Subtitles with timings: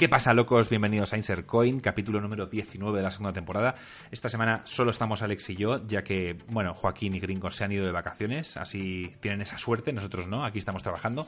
[0.00, 0.70] ¿Qué pasa, locos?
[0.70, 3.74] Bienvenidos a Insert Coin, capítulo número 19 de la segunda temporada.
[4.10, 7.72] Esta semana solo estamos Alex y yo, ya que, bueno, Joaquín y Gringo se han
[7.72, 11.26] ido de vacaciones, así tienen esa suerte, nosotros no, aquí estamos trabajando.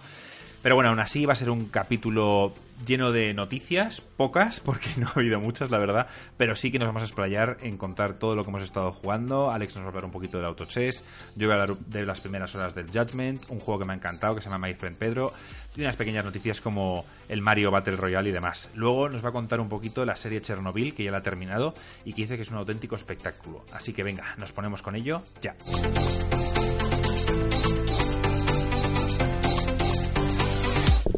[0.63, 2.55] Pero bueno, aún así va a ser un capítulo
[2.87, 6.07] lleno de noticias, pocas, porque no ha habido muchas, la verdad,
[6.37, 9.51] pero sí que nos vamos a explayar en contar todo lo que hemos estado jugando.
[9.51, 11.05] Alex nos va a hablar un poquito del Auto Chess,
[11.37, 13.97] yo voy a hablar de las primeras horas del Judgment, un juego que me ha
[13.97, 15.33] encantado, que se llama My Friend Pedro,
[15.77, 18.71] y unas pequeñas noticias como el Mario Battle Royale y demás.
[18.75, 21.75] Luego nos va a contar un poquito la serie Chernobyl, que ya la ha terminado,
[22.05, 23.65] y que dice que es un auténtico espectáculo.
[23.73, 25.57] Así que venga, nos ponemos con ello ya.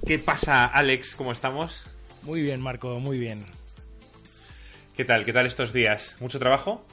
[0.06, 1.14] ¿Qué pasa, Alex?
[1.14, 1.86] ¿Cómo estamos?
[2.24, 3.46] Muy bien, Marco, muy bien.
[4.94, 5.24] ¿Qué tal?
[5.24, 6.16] ¿Qué tal estos días?
[6.20, 6.84] ¿Mucho trabajo?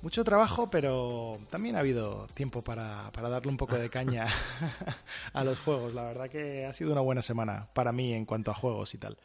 [0.00, 4.26] Mucho trabajo, pero también ha habido tiempo para, darle un poco de caña
[5.34, 5.92] a los juegos.
[5.92, 8.98] La verdad que ha sido una buena semana para mí en cuanto a juegos y
[8.98, 9.18] tal.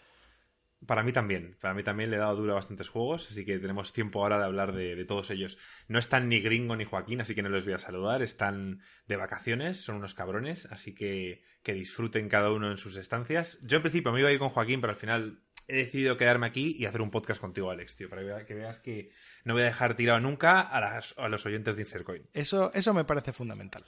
[0.85, 1.57] Para mí también.
[1.59, 4.39] Para mí también le he dado duro a bastantes juegos, así que tenemos tiempo ahora
[4.39, 5.57] de hablar de, todos ellos.
[5.87, 8.21] No están ni Gringo ni Joaquín, así que no les voy a saludar.
[8.21, 13.59] Están de vacaciones, son unos cabrones, así que que disfruten cada uno en sus estancias.
[13.61, 16.47] Yo en principio me iba a ir con Joaquín, pero al final he decidido quedarme
[16.47, 19.11] aquí y hacer un podcast contigo, Alex, tío, para que veas que
[19.43, 22.27] no voy a dejar tirado nunca a, a los oyentes de Insercoin.
[22.33, 23.85] Eso, eso me parece fundamental.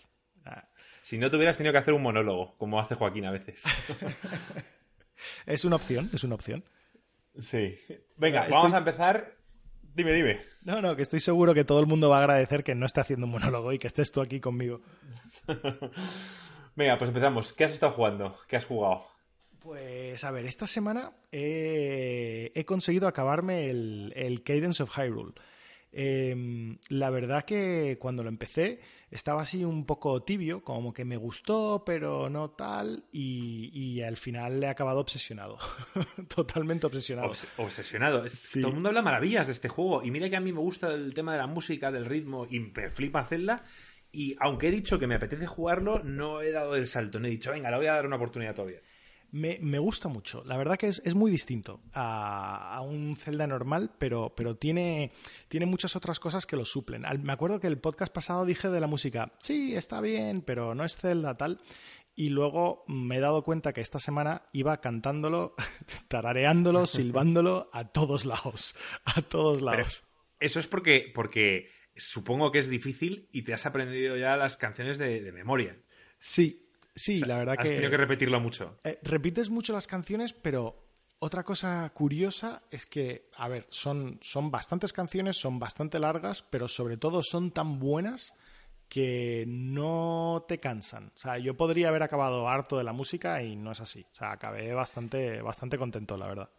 [1.02, 3.64] Si no te hubieras tenido que hacer un monólogo, como hace Joaquín a veces.
[5.46, 6.64] es una opción, es una opción.
[7.40, 7.78] Sí.
[8.18, 9.36] Venga, vamos a empezar.
[9.96, 10.42] Dime, dime.
[10.64, 13.02] No, no, que estoy seguro que todo el mundo va a agradecer que no esté
[13.02, 14.82] haciendo un monólogo y que estés tú aquí conmigo.
[16.76, 17.54] Venga, pues empezamos.
[17.54, 18.38] ¿Qué has estado jugando?
[18.48, 19.06] ¿Qué has jugado?
[19.60, 25.34] Pues a ver, esta semana he, conseguido acabarme el, el Cadence of Hyrule.
[25.96, 28.80] Em, la verdad que cuando lo empecé
[29.12, 34.60] estaba así un poco tibio, como que me gustó, pero no tal, y, al final
[34.60, 35.60] le he acabado obsesionado.
[36.36, 37.32] Totalmente obsesionado.
[37.58, 38.24] obsesionado.
[38.24, 40.92] Todo el mundo habla maravillas de este juego, y mira que a mí me gusta
[40.92, 43.64] el tema de la música, del ritmo, y me flipa Zelda,
[44.12, 47.32] y aunque he dicho que me apetece jugarlo, no he dado el salto, no he
[47.32, 48.80] dicho, venga, le voy a dar una oportunidad todavía.
[49.34, 50.44] Me, gusta mucho.
[50.46, 55.12] La verdad que es, muy distinto a, un Zelda normal, pero, pero tiene,
[55.48, 57.04] tiene muchas otras cosas que lo suplen.
[57.24, 60.86] me acuerdo que el podcast pasado dije de la música, sí, está bien, pero no
[60.86, 61.60] es Zelda tal.
[62.14, 65.56] Y luego me he dado cuenta que esta semana iba cantándolo,
[66.10, 68.76] tarareándolo, silbándolo a todos lados.
[69.04, 70.04] A todos lados.
[70.40, 75.00] eso es porque, porque supongo que es difícil y te has aprendido ya las canciones
[75.00, 75.76] de memoria.
[76.20, 76.63] Sí,
[76.96, 77.64] Sí, la verdad que.
[77.64, 78.80] Has tenido que repetirlo mucho.
[78.84, 80.84] Eh, repites mucho las canciones, pero
[81.20, 86.68] otra cosa curiosa es que, a ver, son, son bastantes canciones, son bastante largas, pero
[86.68, 88.34] sobre todo son tan buenas
[88.90, 91.08] que no te cansan.
[91.16, 94.06] O sea, yo podría haber acabado harto de la música y no es así.
[94.12, 96.50] O sea, acabé bastante, bastante contento, la verdad.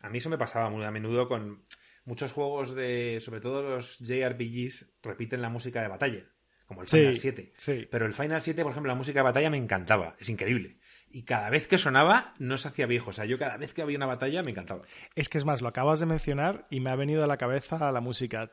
[0.00, 1.64] A mí eso me pasaba muy a menudo con
[2.04, 6.26] muchos juegos de, sobre todo los JRPGs, repiten la música de batalla
[6.66, 7.52] como el Final 7.
[7.90, 10.76] Pero el Final 7, por ejemplo, la música de batalla me encantaba, es increíble.
[11.10, 13.10] Y cada vez que sonaba, no se hacía viejo.
[13.10, 14.82] O sea, yo cada vez que había una batalla me encantaba.
[15.14, 17.90] Es que es más, lo acabas de mencionar y me ha venido a la cabeza
[17.92, 18.50] la música.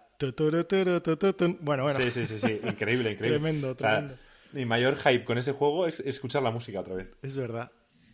[1.59, 1.99] Bueno, bueno.
[1.99, 2.61] Sí, sí, sí, sí.
[2.63, 3.39] increíble, increíble.
[3.39, 4.17] tremendo, tremendo.
[4.53, 7.09] mi mayor hype con ese juego es escuchar la música otra vez.
[7.23, 7.71] Es verdad,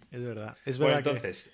[0.10, 0.58] es verdad.
[0.66, 1.52] Es verdad entonces.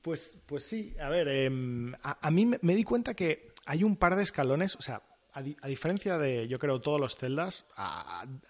[0.00, 4.16] Pues, pues sí, a ver, em, a, mí me di cuenta que hay un par
[4.16, 5.02] de escalones, o sea,
[5.32, 7.66] a, diferencia de, yo creo, todos los celdas,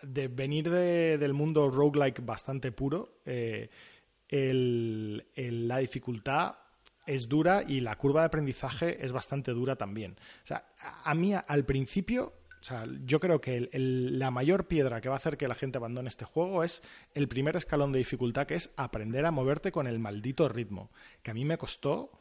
[0.03, 3.69] de venir del mundo roguelike bastante puro, eh,
[4.31, 6.57] la dificultad
[7.07, 10.17] es dura y la curva de aprendizaje es bastante dura también.
[10.43, 15.09] O sea, a, mí al principio, o sea, yo creo que la mayor piedra que
[15.09, 16.83] va a hacer que la gente abandone este juego es
[17.15, 20.91] el primer escalón de dificultad, que es aprender a moverte con el maldito ritmo,
[21.23, 22.20] que a mí me costó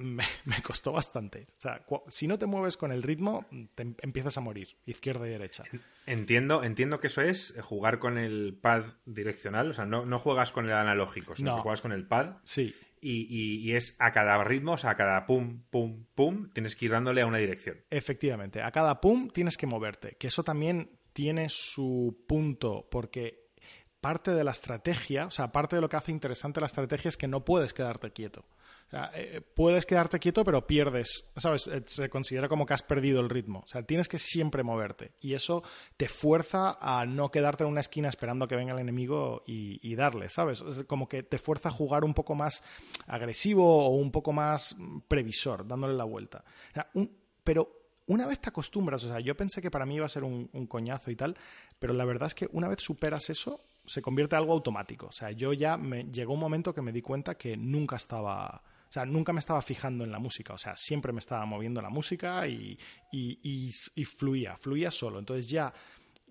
[0.44, 1.46] me, costó bastante.
[1.58, 5.26] O sea, si no te mueves con el ritmo, te em, empiezas a morir, izquierda
[5.26, 5.64] y derecha.
[6.06, 10.52] Entiendo, entiendo que eso es jugar con el pad direccional, o sea, no, no juegas
[10.52, 12.36] con el analógico, sino que juegas con el pad.
[12.44, 12.74] Sí.
[13.02, 16.90] Y, es a cada ritmo, o sea, a cada pum, pum, pum, tienes que ir
[16.90, 17.78] dándole a una dirección.
[17.88, 23.50] Efectivamente, a cada pum tienes que moverte, que eso también tiene su punto, porque
[24.00, 27.16] parte de la estrategia, o sea, parte de lo que hace interesante la estrategia es
[27.16, 28.44] que no puedes quedarte quieto.
[28.92, 31.66] Eh, puedes quedarte quieto, pero pierdes, ¿sabes?
[31.68, 33.60] Eh, se considera como que has perdido el ritmo.
[33.60, 35.12] O sea, tienes que siempre moverte.
[35.20, 35.62] Y eso
[35.96, 40.28] te fuerza a no quedarte en una esquina esperando que venga el enemigo y, darle,
[40.28, 40.62] ¿sabes?
[40.62, 42.62] Es como que te fuerza a jugar un poco más
[43.06, 44.76] agresivo o un poco más
[45.08, 46.44] previsor, dándole la vuelta.
[47.44, 50.24] pero una vez te acostumbras, o sea, yo pensé que para mí iba a ser
[50.24, 51.36] un, coñazo y tal,
[51.78, 55.06] pero la verdad es que una vez superas eso, se convierte en algo automático.
[55.06, 58.64] O sea, yo ya me llegó un momento que me di cuenta que nunca estaba,
[58.90, 60.52] o sea, nunca me estaba fijando en la música.
[60.52, 62.76] O sea, siempre me estaba moviendo la música y,
[63.12, 65.20] y, fluía, fluía solo.
[65.20, 65.72] Entonces ya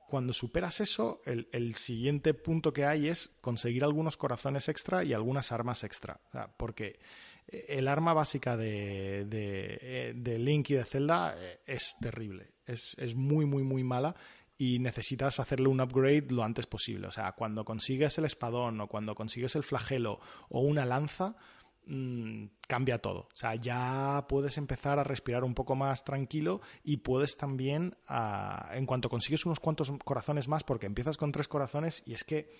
[0.10, 5.54] cuando superas eso, el, siguiente punto que hay es conseguir algunos corazones extra y algunas
[5.54, 6.20] armas extra.
[6.28, 7.00] O sea, porque
[7.48, 12.56] el arma básica de, de, de, Link y de Zelda eh, es terrible.
[12.66, 14.18] Es, es muy, muy, muy mala
[14.58, 17.08] y necesitas hacerle un upgrade lo antes posible.
[17.08, 20.20] O sea, cuando consigues el espadón o cuando consigues el flagelo
[20.50, 21.38] o una lanza,
[21.86, 23.22] mm, cambia todo.
[23.22, 28.70] O sea, ya puedes empezar a respirar un poco más tranquilo y puedes también, ah,
[28.74, 32.52] en cuanto consigues unos cuantos corazones más, porque empiezas con tres corazones y es que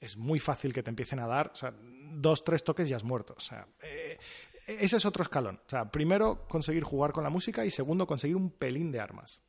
[0.00, 1.74] es muy fácil que te empiecen a dar, o sea,
[2.12, 3.34] dos, tres toques y has muerto.
[3.36, 4.18] O sea, eh,
[4.66, 5.60] ese es otro escalón.
[5.66, 9.42] O sea, primero conseguir jugar con la música y segundo conseguir un pelín de armas.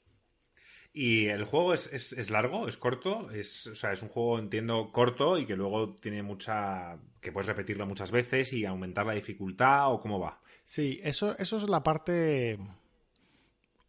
[0.92, 4.92] Y el juego es, es, largo, es corto, es, o sea, es un juego, entiendo,
[4.92, 6.98] corto y que luego tiene mucha.
[7.22, 10.42] que puedes repetirlo muchas veces y aumentar la dificultad o cómo va.
[10.66, 12.58] Sí, eso, eso es la parte.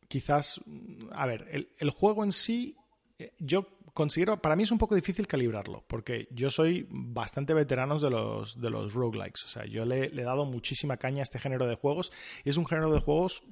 [0.09, 0.61] Quizás.
[1.13, 2.77] A ver, el, el juego en sí,
[3.19, 7.99] eh, yo considero, para mí es un poco difícil calibrarlo, porque yo soy bastante veterano
[7.99, 9.45] de los, de los roguelikes.
[9.45, 12.13] O sea, yo le, le, he dado muchísima caña a este género de juegos
[12.45, 13.43] y es un género de juegos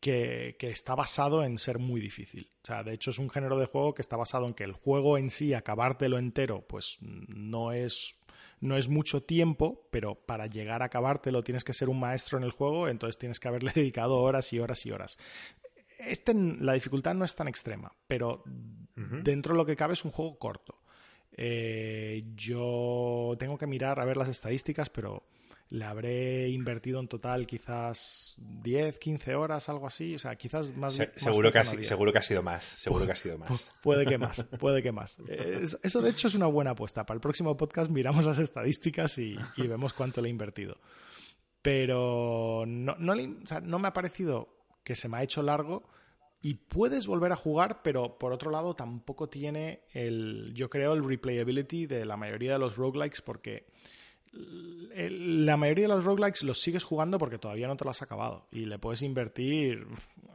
[0.00, 2.50] que, está basado en ser muy difícil.
[2.62, 4.72] O sea, de hecho es un género de juego que está basado en que el
[4.72, 8.16] juego en sí, acabártelo entero, pues no es,
[8.60, 12.44] no es mucho tiempo, pero para llegar a acabártelo tienes que ser un maestro en
[12.44, 15.18] el juego, entonces tienes que haberle dedicado horas y horas y horas.
[15.98, 18.42] Este, la dificultad no es tan extrema, pero
[18.94, 20.80] dentro de lo que cabe es un juego corto.
[21.32, 25.24] Eh, yo tengo que mirar a ver las estadísticas, pero
[25.70, 30.98] le habré invertido en total quizás 10, 15 horas, algo así, o sea, quizás más.
[31.14, 33.70] seguro, que ha, seguro que ha sido más, seguro que ha sido más.
[33.80, 35.20] puede que más, puede que más.
[35.28, 37.06] Eso, de hecho es una buena apuesta.
[37.06, 40.76] Para el próximo podcast miramos las estadísticas y, vemos cuánto le he invertido.
[41.62, 44.48] Pero no, no, no me ha parecido
[44.82, 45.84] que se me ha hecho largo
[46.42, 51.04] y puedes volver a jugar, pero por otro lado tampoco tiene el, yo creo, el
[51.04, 53.66] replayability de la mayoría de los roguelikes porque
[54.32, 58.46] la mayoría de los roguelikes los sigues jugando porque todavía no te lo has acabado
[58.52, 59.86] y le puedes invertir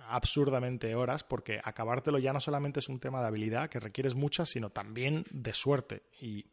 [0.07, 4.49] absurdamente horas porque acabártelo ya no solamente es un tema de habilidad que requieres muchas,
[4.49, 6.45] sino también de suerte y,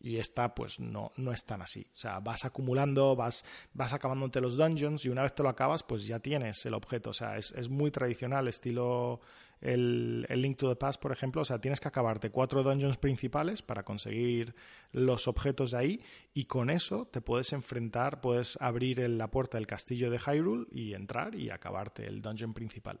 [0.00, 1.86] y esta pues no, no es tan así.
[1.94, 5.82] O sea, vas acumulando, vas, vas acabándote los dungeons y una vez te lo acabas
[5.82, 7.10] pues ya tienes el objeto.
[7.10, 9.20] O sea, es, es muy tradicional, estilo
[9.62, 13.62] el, Link to the Past, por ejemplo, o sea, tienes que acabarte cuatro dungeons principales
[13.62, 14.54] para conseguir
[14.92, 16.00] los objetos de ahí
[16.34, 20.94] y con eso te puedes enfrentar, puedes abrir la puerta del castillo de Hyrule y
[20.94, 23.00] entrar y acabarte el dungeon principal.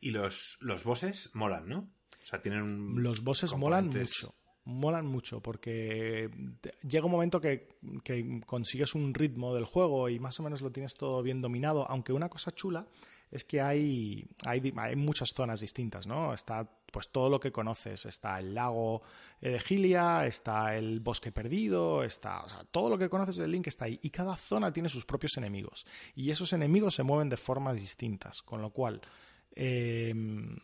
[0.00, 1.78] Y los, los bosses molan, ¿no?
[2.22, 4.34] O sea, tienen Los bosses molan mucho
[4.66, 6.28] molan mucho porque
[6.82, 7.68] llega un momento que,
[8.02, 11.88] que, consigues un ritmo del juego y más o menos lo tienes todo bien dominado,
[11.88, 12.88] aunque una cosa chula
[13.30, 16.32] es que hay, hay, muchas zonas distintas, ¿no?
[16.32, 19.02] Está pues todo lo que conoces, está el lago
[19.40, 23.66] de Gilia, está el bosque perdido, está, o sea, todo lo que conoces del Link
[23.66, 27.36] está ahí y cada zona tiene sus propios enemigos y esos enemigos se mueven de
[27.36, 29.02] formas distintas, con lo cual
[29.54, 30.56] em,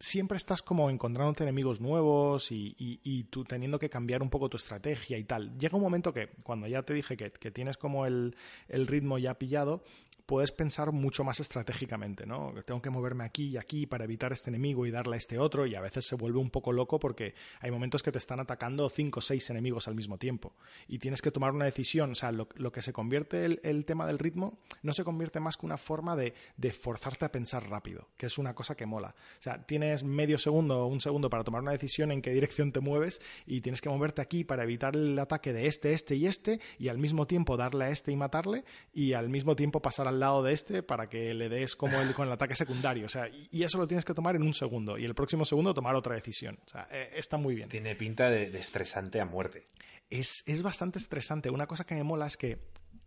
[0.00, 4.56] siempre estás como encontrándote enemigos nuevos y, y, tú teniendo que cambiar un poco tu
[4.56, 5.58] estrategia y tal.
[5.58, 8.36] Llega un momento que, cuando ya te dije que, que tienes como el,
[8.68, 9.82] el, ritmo ya pillado,
[10.28, 12.52] puedes pensar mucho más estratégicamente, ¿no?
[12.66, 15.64] Tengo que moverme aquí y aquí para evitar este enemigo y darle a este otro
[15.64, 18.90] y a veces se vuelve un poco loco porque hay momentos que te están atacando
[18.90, 20.52] cinco o seis enemigos al mismo tiempo
[20.86, 24.18] y tienes que tomar una decisión, o sea, lo, que se convierte el, tema del
[24.18, 28.26] ritmo no se convierte más que una forma de, de, forzarte a pensar rápido, que
[28.26, 29.14] es una cosa que mola.
[29.38, 32.70] O sea, tienes medio segundo o un segundo para tomar una decisión en qué dirección
[32.70, 36.26] te mueves y tienes que moverte aquí para evitar el ataque de este, este y
[36.26, 40.06] este y al mismo tiempo darle a este y matarle y al mismo tiempo pasar
[40.06, 43.06] al lado de este para que le des como el, con el ataque secundario.
[43.06, 44.98] O sea, y, eso lo tienes que tomar en un segundo.
[44.98, 46.58] Y el próximo segundo tomar otra decisión.
[46.66, 47.68] O sea, eh, está muy bien.
[47.68, 49.64] Tiene pinta de, estresante a muerte.
[50.10, 51.50] Es, es, bastante estresante.
[51.50, 52.58] Una cosa que me mola es que,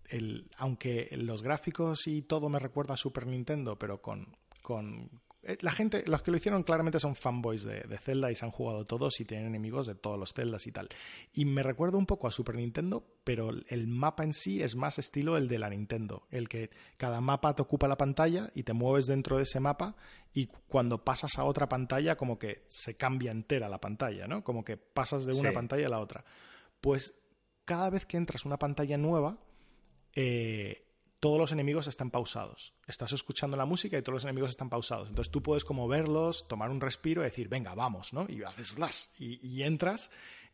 [0.10, 5.10] el, aunque los gráficos y todo me recuerda a Super Nintendo, pero con, con,
[5.62, 8.86] la gente, los que lo hicieron claramente son fanboys de, Zelda y se han jugado
[8.86, 10.90] todos y tienen enemigos de todos los Zeldas y tal.
[11.34, 15.00] Y me recuerdo un poco a Super Nintendo, pero el mapa en sí es más
[15.00, 18.74] estilo el de la Nintendo, el que cada mapa te ocupa la pantalla y te
[18.74, 19.96] mueves dentro de ese mapa
[20.34, 24.44] y cuando pasas a otra pantalla como que se cambia entera la pantalla, ¿no?
[24.44, 26.24] Como que pasas de una pantalla a la otra.
[26.82, 27.16] Pues
[27.66, 29.40] cada vez que entras una pantalla nueva,
[30.14, 30.91] eh,
[31.22, 32.74] todos los enemigos están pausados.
[32.88, 35.08] Estás escuchando la música y todos los enemigos están pausados.
[35.08, 38.26] Entonces tú puedes como verlos, tomar un respiro y decir, venga, vamos, ¿no?
[38.28, 40.10] Y haces las y, entras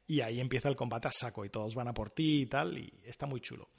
[0.06, 2.78] y ahí empieza el combate a saco y todos van a por ti y tal,
[2.78, 3.70] y está muy chulo.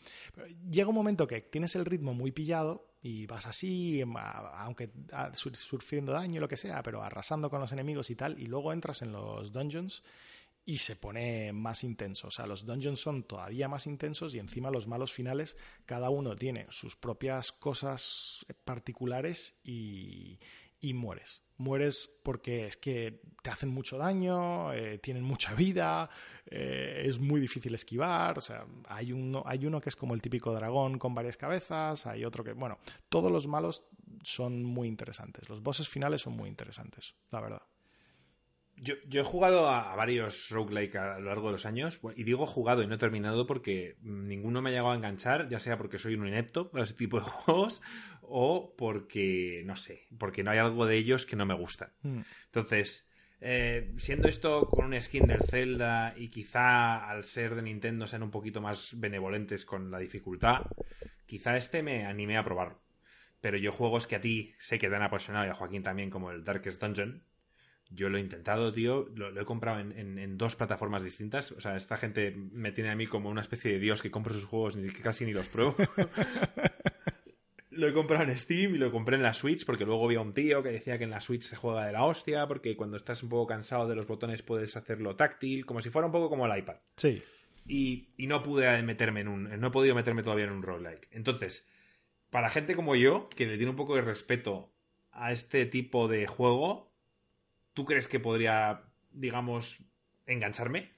[0.70, 4.02] llega un momento que tienes el ritmo muy pillado y vas así,
[4.54, 4.90] aunque
[5.34, 9.02] sufriendo daño, lo que sea, pero arrasando con los enemigos y tal, y luego entras
[9.02, 10.02] en los dungeons
[10.68, 12.28] y se pone más intenso.
[12.28, 15.56] O sea, los dungeons son todavía más intensos y encima los malos finales,
[15.86, 20.38] cada uno tiene sus propias cosas particulares y,
[20.78, 21.40] y mueres.
[21.56, 26.10] Mueres porque es que te hacen mucho daño, eh, tienen mucha vida,
[26.44, 28.36] eh, es muy difícil esquivar.
[28.36, 32.06] O sea, hay uno, hay uno que es como el típico dragón con varias cabezas,
[32.06, 32.52] hay otro que.
[32.52, 33.84] Bueno, todos los malos
[34.22, 35.48] son muy interesantes.
[35.48, 37.62] Los bosses finales son muy interesantes, la verdad.
[38.80, 42.82] Yo, he jugado a, varios roguelike a lo largo de los años, y digo jugado
[42.82, 46.14] y no he terminado porque ninguno me ha llegado a enganchar, ya sea porque soy
[46.14, 47.82] un inepto para ese tipo de juegos
[48.22, 51.92] o porque, no sé, porque no hay algo de ellos que no me gusta.
[52.02, 52.20] Mm.
[52.46, 53.08] Entonces,
[53.40, 58.22] eh, siendo esto con un skin del Zelda y quizá al ser de Nintendo sean
[58.22, 60.66] un poquito más benevolentes con la dificultad,
[61.26, 62.82] quizá este me animé a probarlo.
[63.40, 66.10] Pero yo juegos que a ti sé que te han apasionado y a Joaquín también,
[66.10, 67.22] como el Darkest Dungeon,
[67.90, 69.08] yo lo he intentado, tío.
[69.14, 71.52] Lo, he comprado en, dos plataformas distintas.
[71.52, 74.34] O sea, esta gente me tiene a mí como una especie de dios que compro
[74.34, 75.74] sus juegos ni casi ni los pruebo.
[77.70, 80.34] lo he comprado en Steam y lo compré en la Switch porque luego había un
[80.34, 83.22] tío que decía que en la Switch se juega de la hostia porque cuando estás
[83.22, 86.46] un poco cansado de los botones puedes hacerlo táctil, como si fuera un poco como
[86.46, 86.76] el iPad.
[86.96, 87.22] Sí.
[87.66, 89.60] Y, y no pude meterme en un...
[89.60, 91.08] No he podido meterme todavía en un roguelike.
[91.12, 91.66] Entonces,
[92.30, 94.72] para gente como yo, que le tiene un poco de respeto
[95.12, 96.90] a este tipo de juego,
[97.78, 98.82] ¿Tú crees que podría,
[99.12, 99.84] digamos,
[100.26, 100.90] engancharme?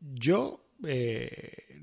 [0.00, 1.78] Yo, eh,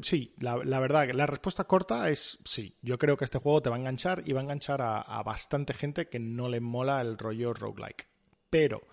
[0.00, 2.76] sí, la, verdad, la respuesta corta es sí.
[2.82, 5.74] Yo creo que este juego te va a enganchar y va a enganchar a, bastante
[5.74, 8.06] gente que no le mola el rollo roguelike.
[8.48, 8.86] Pero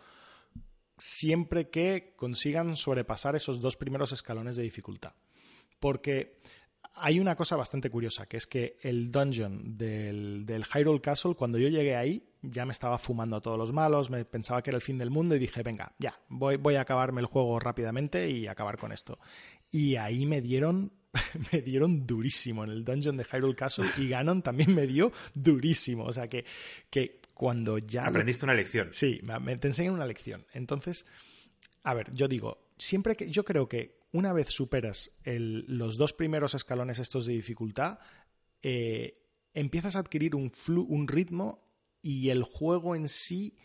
[0.98, 5.14] siempre que consigan sobrepasar esos dos primeros escalones de dificultad.
[5.80, 6.40] Porque
[6.96, 11.60] hay una cosa bastante curiosa, que es que el dungeon del, del, Hyrule Castle, cuando
[11.60, 14.78] yo llegué ahí, ya me estaba fumando a todos los malos, me pensaba que era
[14.78, 18.30] el fin del mundo y dije, venga, ya, voy, voy a acabarme el juego rápidamente
[18.30, 19.20] y acabar con esto.
[19.72, 20.92] Y ahí me dieron
[21.52, 26.06] me dieron durísimo en el dungeon de Hyrule Castle y Ganon también me dio durísimo.
[26.06, 26.46] O sea que,
[26.90, 28.08] que cuando ya...
[28.08, 28.90] Aprendiste una lección.
[28.92, 30.46] Sí, me, te enseñan una lección.
[30.54, 31.06] Entonces,
[31.84, 36.54] a ver, yo digo, siempre que yo creo que una vez superas los dos primeros
[36.54, 38.00] escalones estos de dificultad,
[38.62, 41.71] eh, empiezas a adquirir un, un ritmo
[42.02, 43.56] y el juego en sí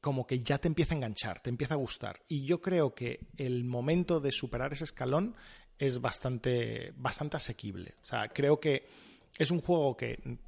[0.00, 2.20] como que ya te empieza a enganchar, te empieza a gustar.
[2.26, 5.36] Y yo creo que el momento de superar ese escalón
[5.78, 7.94] es bastante, bastante asequible.
[8.02, 8.86] O sea, creo que
[9.38, 10.38] es un juego que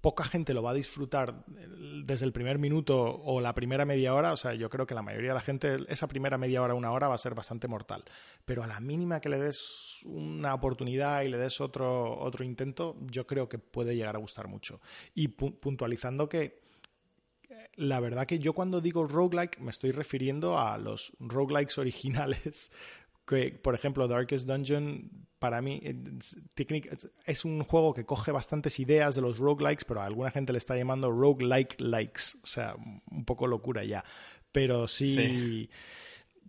[0.00, 1.44] poca gente lo va a disfrutar
[2.04, 4.32] desde el primer minuto o la primera media hora.
[4.32, 6.92] O sea, yo creo que la mayoría de la gente, esa primera media hora, una
[6.92, 8.04] hora, va a ser bastante mortal.
[8.44, 12.96] Pero a la mínima que le des una oportunidad y le des otro, otro intento,
[13.02, 14.80] yo creo que puede llegar a gustar mucho.
[15.14, 16.61] Y puntualizando que
[17.76, 22.70] la verdad que yo cuando digo roguelike me estoy refiriendo a los roguelikes originales
[23.26, 25.94] que, por ejemplo, Darkest Dungeon, para mí, eh,
[27.26, 30.58] es un juego que coge bastantes ideas de los roguelikes, pero a alguna gente le
[30.58, 32.22] está llamando roguelike likes.
[32.42, 32.74] O sea,
[33.10, 34.04] un poco locura ya.
[34.50, 35.14] Pero sí.
[35.14, 35.70] sí.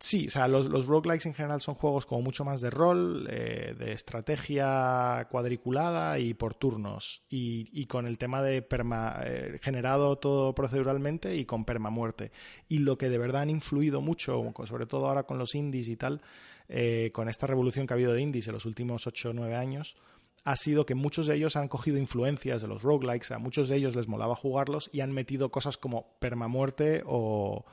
[0.03, 3.73] O sea, los, los, roguelikes en general son juegos como mucho más de rol, eh,
[3.77, 7.23] de estrategia cuadriculada y por turnos.
[7.29, 12.31] Y, con el tema de perma, eh, generado todo proceduralmente y con permamuerte.
[12.67, 15.95] Y lo que de verdad han influido mucho, sobre todo ahora con los indies y
[15.95, 16.21] tal,
[16.67, 19.55] eh, con esta revolución que ha habido de indies en los últimos 8 o 9
[19.55, 19.95] años,
[20.43, 23.77] ha sido que muchos de ellos han cogido influencias de los roguelikes, a muchos de
[23.77, 27.63] ellos les molaba jugarlos y han metido cosas como permamuerte o,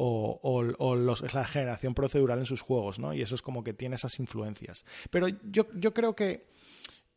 [0.00, 0.94] o,
[1.32, 3.12] la generación procedural en sus juegos, ¿no?
[3.12, 4.84] Y eso es como que tiene esas influencias.
[5.10, 6.46] Pero yo, yo creo que,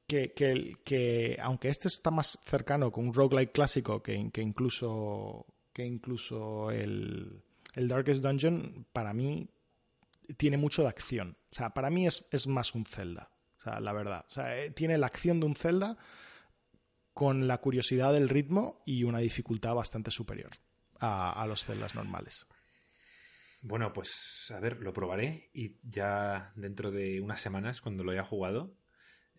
[0.07, 5.85] que, que, aunque este está más cercano con un roguelike clásico que, que incluso, que
[5.85, 7.43] incluso el,
[7.75, 9.47] el Darkest Dungeon, para mí
[10.38, 11.38] tiene mucho de acción.
[11.51, 13.29] O sea, para mí es, más un Zelda.
[13.59, 14.25] O sea, la verdad.
[14.27, 15.97] O sea, eh, tiene la acción de un Zelda
[17.13, 20.51] con la curiosidad del ritmo y una dificultad bastante superior
[21.00, 22.47] a, a los Zeldas normales.
[23.62, 28.24] Bueno, pues a ver, lo probaré y ya dentro de unas semanas, cuando lo haya
[28.24, 28.75] jugado,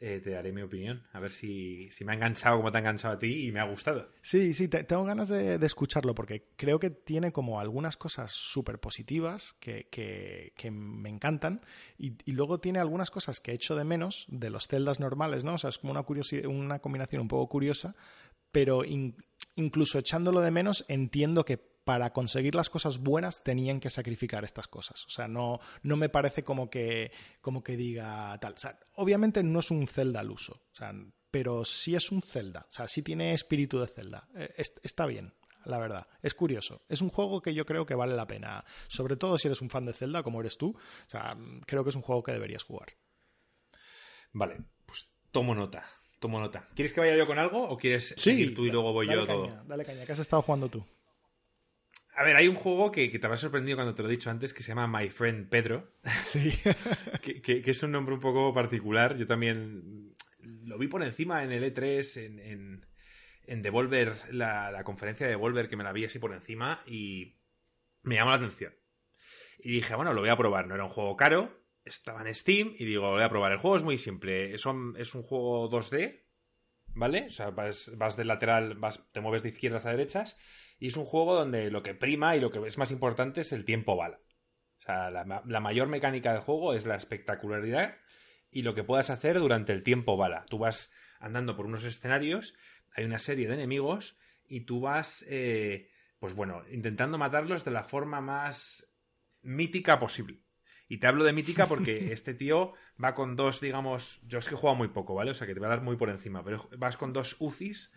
[0.04, 1.06] eh, te daré mi opinión.
[1.12, 3.68] A ver si, me ha enganchado como te ha enganchado a ti y me ha
[3.68, 4.10] gustado.
[4.20, 9.54] Sí, sí, tengo ganas de, escucharlo porque creo que tiene como algunas cosas súper positivas
[9.60, 11.60] que, que, me encantan
[11.98, 15.54] y, luego tiene algunas cosas que he hecho de menos de los celdas normales, ¿no?
[15.54, 16.04] O sea, es como una,
[16.48, 17.94] una combinación un poco curiosa,
[18.50, 18.82] pero
[19.54, 24.68] incluso echándolo de menos entiendo que para conseguir las cosas buenas tenían que sacrificar estas
[24.68, 25.04] cosas.
[25.06, 28.54] O sea, no, no me parece como que, como que diga tal.
[28.54, 30.92] O sea, obviamente no es un Zelda al uso, o sea,
[31.30, 32.66] pero sí es un Zelda.
[32.68, 34.28] O sea, sí tiene espíritu de Zelda.
[34.36, 35.32] Eh, está bien,
[35.64, 36.06] la verdad.
[36.22, 36.82] Es curioso.
[36.88, 38.64] Es un juego que yo creo que vale la pena.
[38.88, 40.76] Sobre todo si eres un fan de Zelda, como eres tú.
[40.76, 41.36] O sea,
[41.66, 42.88] creo que es un juego que deberías jugar.
[44.32, 45.84] Vale, pues tomo nota.
[46.18, 46.68] Tomo nota.
[46.74, 49.64] ¿Quieres que vaya yo con algo o quieres seguir tú y luego voy yo todo?
[49.66, 50.84] Dale caña, ¿qué has estado jugando tú?
[52.14, 54.52] A ver, hay un juego que, te habrá sorprendido cuando te lo he dicho antes
[54.52, 55.92] que se llama My Friend Pedro.
[56.22, 56.52] Sí.
[57.42, 59.16] que, es un nombre un poco particular.
[59.16, 62.86] Yo también lo vi por encima en el E3, en,
[63.46, 67.38] en, Devolver, la, la, conferencia de Devolver, que me la vi así por encima y
[68.02, 68.74] me llamó la atención.
[69.58, 70.66] Y dije, bueno, lo voy a probar.
[70.66, 73.52] No era un juego caro, estaba en Steam y digo, voy a probar.
[73.52, 74.54] El juego es muy simple.
[74.54, 76.24] Es un, es un juego 2D,
[76.88, 77.26] ¿vale?
[77.26, 80.38] O sea, vas, vas del lateral, vas, te mueves de izquierdas a derechas.
[80.82, 83.52] Y es un juego donde lo que prima y lo que es más importante es
[83.52, 84.18] el tiempo bala.
[84.80, 87.98] O sea, la, la mayor mecánica del juego es la espectacularidad
[88.50, 90.44] y lo que puedas hacer durante el tiempo bala.
[90.50, 92.56] Tú vas andando por unos escenarios,
[92.96, 97.84] hay una serie de enemigos y tú vas, eh, pues bueno, intentando matarlos de la
[97.84, 98.92] forma más
[99.40, 100.42] mítica posible.
[100.88, 104.56] Y te hablo de mítica porque este tío va con dos, digamos, yo es que
[104.56, 105.30] juego muy poco, ¿vale?
[105.30, 107.92] O sea que te va a dar muy por encima, pero vas con dos UCIs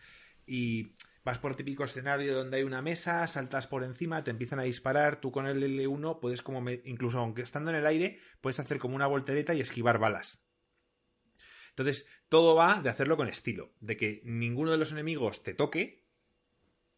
[0.45, 0.93] y
[1.25, 5.19] vas por típico escenario donde hay una mesa, saltas por encima, te empiezan a disparar,
[5.19, 8.95] tú con el L1 puedes como, incluso aunque estando en el aire, puedes hacer como
[8.95, 10.47] una voltereta y esquivar balas.
[11.69, 16.05] Entonces, todo va de hacerlo con estilo, de que ninguno de los enemigos te toque,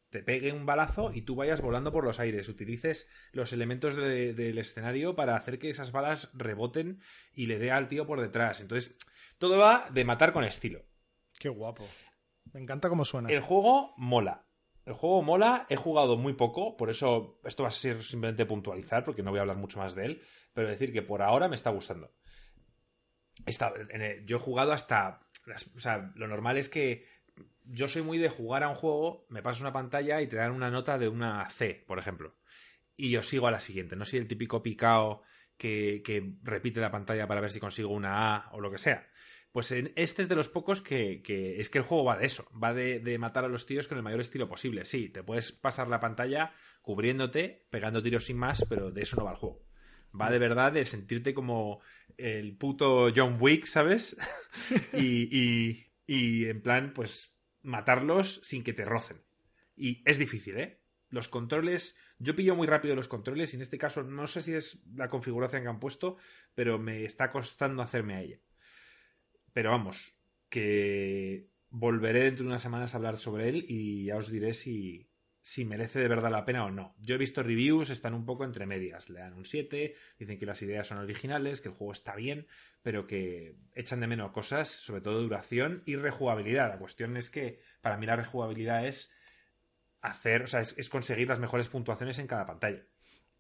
[0.09, 2.47] te pegue un balazo y tú vayas volando por los aires.
[2.47, 7.01] Utilices los elementos del escenario para hacer que esas balas reboten
[7.33, 8.61] y le dé al tío por detrás.
[8.61, 8.95] Entonces,
[9.37, 10.85] todo va de matar con estilo.
[11.39, 11.87] Qué guapo.
[12.53, 13.29] Me encanta cómo suena.
[13.29, 14.45] El juego mola.
[14.85, 19.03] El juego mola, he jugado muy poco, por eso esto va a ser simplemente puntualizar,
[19.03, 20.21] porque no voy a hablar mucho más de él,
[20.53, 22.13] pero decir que por ahora me está gustando.
[24.25, 25.19] yo he jugado hasta...
[25.75, 27.05] O sea, lo normal es que
[27.63, 30.51] yo soy muy de jugar a un juego, me pasas una pantalla y te dan
[30.51, 32.37] una nota de una C, por ejemplo.
[32.95, 33.95] Y yo sigo a la siguiente.
[33.95, 35.21] No soy el típico picao
[35.57, 39.07] que, repite la pantalla para ver si consigo una A o lo que sea.
[39.57, 41.23] Pues este es de los pocos que,
[41.57, 43.97] es que el juego va de eso, va de, de, matar a los tíos con
[43.97, 44.85] el mayor estilo posible.
[44.85, 49.25] Sí, te puedes pasar la pantalla cubriéndote, pegando tiros sin más, pero de eso no
[49.25, 49.65] va el juego.
[50.13, 51.81] Va de verdad de sentirte como
[52.17, 54.15] el puto John Wick, ¿sabes?
[54.93, 59.23] y, y, y en plan, pues matarlos sin que te rocen.
[59.75, 60.83] Y es difícil, ¿eh?
[61.09, 64.53] Los controles, yo pillo muy rápido los controles y en este caso no sé si
[64.53, 66.17] es la configuración que han puesto,
[66.53, 68.39] pero me está costando hacerme a ella.
[69.57, 70.13] Pero vamos,
[70.49, 75.09] que volveré dentro de unas semanas a hablar sobre él y ya os diré si,
[75.41, 76.93] si merece de verdad la pena o no.
[76.99, 79.09] Yo he visto reviews, están un poco entre medias.
[79.09, 82.45] Le dan un 7, dicen que las ideas son originales, que el juego está bien,
[82.83, 86.69] pero que echan de menos cosas, sobre todo duración y rejugabilidad.
[86.69, 89.11] La cuestión es que para mí la rejugabilidad es
[90.01, 92.85] hacer, o sea, es, conseguir las mejores puntuaciones en cada pantalla.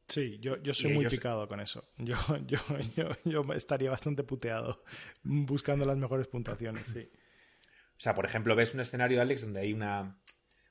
[0.07, 1.89] Sí, yo, yo soy muy picado con eso.
[1.97, 2.15] Yo,
[2.45, 2.59] yo,
[2.95, 4.83] yo, yo estaría bastante puteado
[5.23, 7.09] buscando las mejores puntuaciones, sí.
[7.97, 10.17] O sea, por ejemplo, ves un escenario, Alex, donde hay una,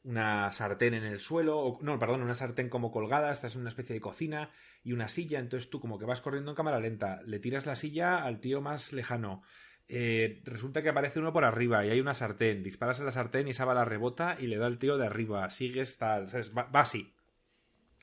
[0.04, 3.70] una sartén en el suelo, o, no, perdón, una sartén como colgada, estás en una
[3.70, 4.50] especie de cocina
[4.84, 7.74] y una silla, entonces tú como que vas corriendo en cámara lenta, le tiras la
[7.74, 9.42] silla al tío más lejano,
[9.88, 13.48] eh, resulta que aparece uno por arriba y hay una sartén, disparas a la sartén
[13.48, 17.12] y esa bala rebota y le da al tío de arriba, sigues tal, va, así.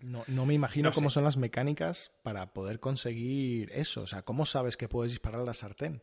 [0.04, 4.46] No, no, me imagino cómo son las mecánicas para poder conseguir eso, o sea, ¿cómo
[4.46, 6.02] sabes que puedes disparar la sartén?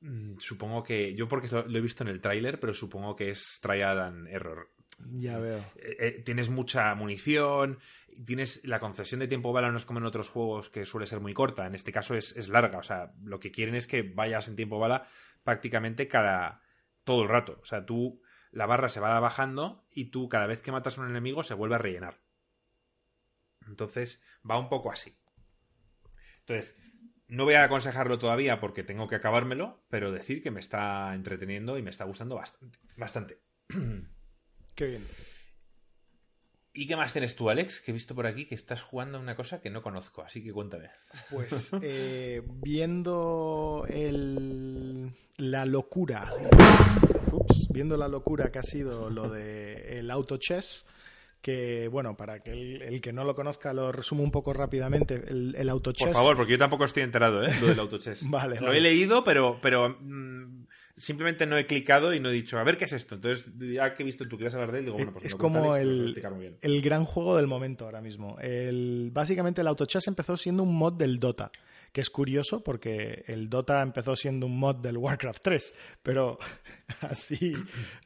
[0.00, 1.14] Mm, supongo que.
[1.14, 4.68] Yo porque lo he visto en el tráiler, pero supongo que es trial and error.
[4.98, 5.58] Ya veo.
[5.76, 7.78] Eh, eh, tienes mucha munición,
[8.26, 11.20] tienes la concesión de tiempo bala no es como en otros juegos que suele ser
[11.20, 14.48] muy corta, en este caso es, larga, o sea, lo que quieren es que vayas
[14.48, 15.08] en tiempo bala
[15.42, 16.60] prácticamente cada
[17.04, 20.60] todo el rato, o sea, tú la barra se va bajando y tú cada vez
[20.60, 22.20] que matas a un enemigo se vuelve a rellenar.
[23.66, 25.16] Entonces va un poco así.
[26.40, 26.76] Entonces,
[27.28, 31.78] no voy a aconsejarlo todavía porque tengo que acabármelo, pero decir que me está entreteniendo
[31.78, 32.78] y me está gustando bastante.
[32.96, 33.38] Bastante.
[34.74, 35.06] Qué bien.
[36.74, 37.82] ¿Y qué más tienes tú, Alex?
[37.82, 40.52] Que he visto por aquí que estás jugando una cosa que no conozco, así que
[40.52, 40.88] cuéntame.
[41.30, 46.32] Pues eh, viendo el, la locura,
[47.30, 50.86] ups, viendo la locura que ha sido lo de el auto chess,
[51.42, 55.54] que, bueno, para que el, que no lo conozca lo resumo un poco rápidamente, el,
[55.58, 56.06] el autochess...
[56.06, 57.52] Por favor, porque yo tampoco estoy enterado, ¿eh?
[57.60, 58.26] Lo del autochess.
[58.30, 62.58] vale, Lo he leído, pero, pero mm, simplemente no he clicado y no he dicho,
[62.58, 63.16] a ver qué es esto.
[63.16, 65.74] Entonces, ya que he visto tú quieres hablar de él, digo, bueno, pues es como
[65.74, 66.22] el,
[66.60, 68.38] el, gran juego del momento ahora mismo.
[68.40, 71.50] El, básicamente el AutoChess empezó siendo un mod del Dota
[71.92, 76.38] que es curioso porque el Dota empezó siendo un mod del Warcraft 3, pero
[77.02, 77.52] así,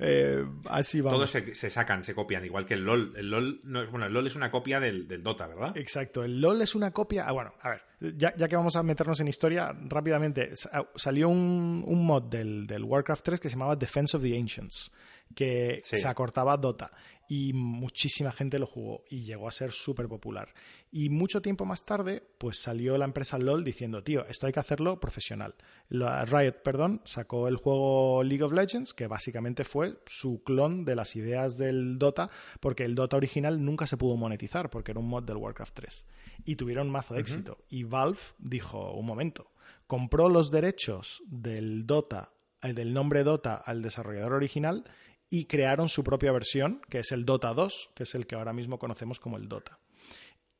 [0.00, 3.14] eh, así Todos se, sacan, se copian, igual que el LOL.
[3.16, 5.76] El LOL, no, bueno, el LOL es una copia del, Dota, ¿verdad?
[5.76, 7.26] Exacto, el LOL es una copia...
[7.28, 7.82] Ah, bueno, a ver,
[8.16, 10.52] ya, que vamos a meternos en historia, rápidamente,
[10.96, 14.90] salió un, mod del, del, Warcraft 3 que se llamaba Defense of the Ancients,
[15.34, 16.90] que se acortaba Dota
[17.28, 20.54] y muchísima gente lo jugó y llegó a ser súper popular.
[20.90, 24.60] Y mucho tiempo más tarde, pues salió la empresa LOL diciendo, tío, esto hay que
[24.60, 25.54] hacerlo profesional.
[25.90, 31.16] Riot, perdón, sacó el juego League of Legends, que básicamente fue su clon de las
[31.16, 35.24] ideas del Dota, porque el Dota original nunca se pudo monetizar, porque era un mod
[35.24, 36.06] del Warcraft 3.
[36.44, 37.58] Y tuvieron mazo de éxito.
[37.68, 39.50] Y Valve dijo, un momento,
[39.86, 44.84] compró los derechos del Dota, eh, del nombre Dota al desarrollador original
[45.28, 48.52] y crearon su propia versión, que es el Dota 2, que es el que ahora
[48.52, 49.78] mismo conocemos como el Dota.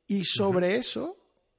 [0.07, 1.17] Y sobre eso,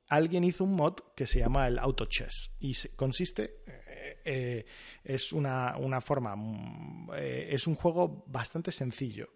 [0.08, 4.66] alguien hizo un mod que se llama el Auto Chess y consiste, eh, eh,
[5.04, 9.28] es una, forma, mm, eh, es un juego bastante sencillo,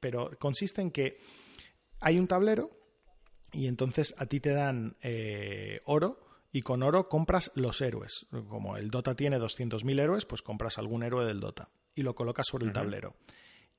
[0.00, 1.18] pero consiste en que
[2.00, 2.70] hay un tablero
[3.52, 4.96] y entonces a ti te dan
[5.84, 6.20] oro
[6.52, 8.26] y con oro compras los héroes.
[8.48, 12.46] Como el Dota tiene 200.000 héroes, pues compras algún héroe del Dota y lo colocas
[12.46, 13.16] sobre el tablero.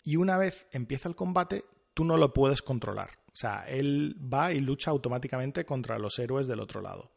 [0.04, 3.12] Y una vez empieza el combate, tú no lo puedes controlar.
[3.28, 7.14] O sea, él va y lucha automáticamente contra los héroes del otro lado.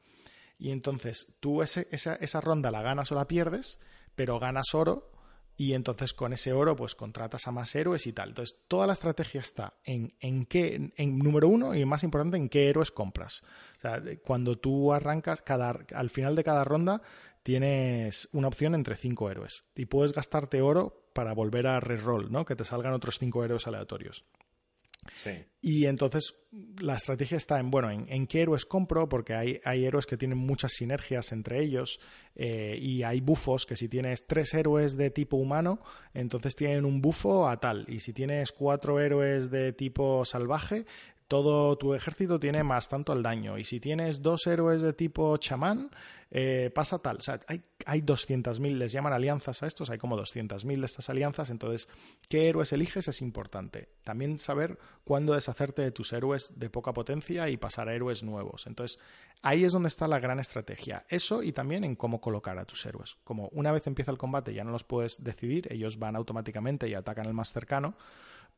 [0.58, 3.80] Y entonces tú esa, esa ronda la ganas o la pierdes,
[4.14, 5.10] pero ganas oro
[5.62, 8.30] y entonces con ese oro pues contratas a más héroes y tal.
[8.30, 12.48] Entonces toda la estrategia está en, en qué, en número uno y más importante en
[12.48, 13.44] qué héroes compras.
[13.76, 17.00] O sea, cuando tú arrancas, cada, al final de cada ronda
[17.44, 22.44] tienes una opción entre cinco héroes y puedes gastarte oro para volver a reroll, ¿no?
[22.44, 24.24] Que te salgan otros cinco héroes aleatorios.
[25.60, 26.34] Y entonces
[26.80, 30.38] la estrategia está en, bueno, en, qué héroes compro, porque hay, hay, héroes que tienen
[30.38, 32.00] muchas sinergias entre ellos
[32.34, 35.80] eh, y hay bufos que si tienes tres héroes de tipo humano,
[36.14, 37.86] entonces tienen un bufo a tal.
[37.88, 40.84] Y si tienes cuatro héroes de tipo salvaje,
[41.32, 43.56] todo tu ejército tiene más tanto al daño.
[43.56, 45.90] Y si tienes dos héroes de tipo chamán,
[46.30, 47.16] eh, pasa tal.
[47.16, 51.08] O sea, hay, hay 200.000, les llaman alianzas a estos, hay como 200.000 de estas
[51.08, 51.48] alianzas.
[51.48, 51.88] Entonces,
[52.28, 53.08] ¿qué héroes eliges?
[53.08, 53.88] Es importante.
[54.04, 58.66] También saber cuándo deshacerte de tus héroes de poca potencia y pasar a héroes nuevos.
[58.66, 58.98] Entonces,
[59.40, 61.06] ahí es donde está la gran estrategia.
[61.08, 63.16] Eso y también en cómo colocar a tus héroes.
[63.24, 66.92] Como una vez empieza el combate ya no los puedes decidir, ellos van automáticamente y
[66.92, 67.96] atacan al más cercano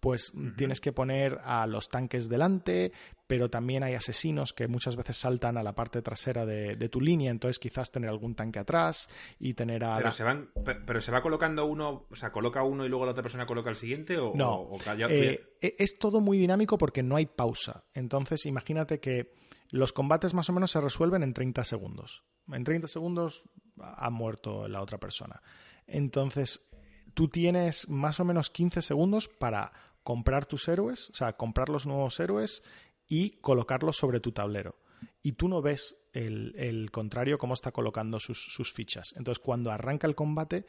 [0.05, 2.93] pues tienes que poner a los tanques delante,
[3.27, 7.31] pero también hay asesinos que muchas veces saltan a la parte trasera de, tu línea,
[7.31, 9.97] entonces quizás tener algún tanque atrás y tener a...
[9.97, 10.51] Pero, se, van,
[10.85, 13.71] pero se va colocando uno, o sea, coloca uno y luego la otra persona coloca
[13.71, 14.35] el siguiente o...
[14.35, 14.69] No,
[15.09, 17.85] eh, e, es todo muy dinámico porque no hay pausa.
[17.95, 19.33] Entonces imagínate que
[19.71, 22.25] los combates más o menos se resuelven en 30 segundos.
[22.53, 23.43] En 30 segundos
[23.81, 25.41] ha muerto la otra persona.
[25.87, 26.69] Entonces,
[27.15, 29.73] tú tienes más o menos 15 segundos para
[30.05, 32.63] comprar tus héroes, o sea, comprar los nuevos héroes
[33.09, 34.79] y colocarlos sobre tu tablero.
[35.23, 39.15] Y tú no ves el, contrario cómo está colocando sus, fichas.
[39.17, 40.67] Entonces, cuando arranca el combate,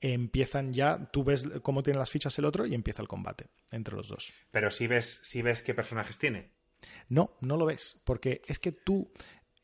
[0.00, 3.94] empiezan ya, tú ves cómo tiene las fichas el otro y empieza el combate entre
[3.94, 4.32] los dos.
[4.50, 6.50] Pero si ves, si ves qué personajes tiene.
[7.08, 9.12] No, no lo ves, porque es que tú...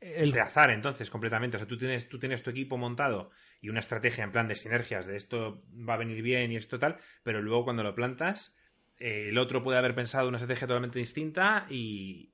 [0.00, 0.30] El...
[0.30, 1.56] de azar, entonces, completamente.
[1.56, 4.54] O sea, tú tienes, tú tienes tu equipo montado y una estrategia en plan de
[4.54, 8.54] sinergias, de esto va a venir bien y esto tal, pero luego cuando lo plantas,
[8.98, 12.32] eh, el otro puede haber pensado una estrategia totalmente distinta y,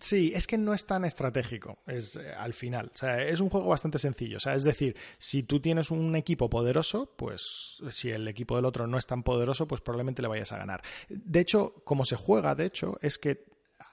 [0.00, 2.90] Sí, es que no es tan estratégico es, eh, al final.
[2.94, 4.38] O sea, es un juego bastante sencillo.
[4.38, 8.64] O sea, es decir, si tú tienes un equipo poderoso, pues si el equipo del
[8.64, 10.82] otro no es tan poderoso, pues probablemente le vayas a ganar.
[11.10, 13.44] De hecho, como se juega, de hecho, es que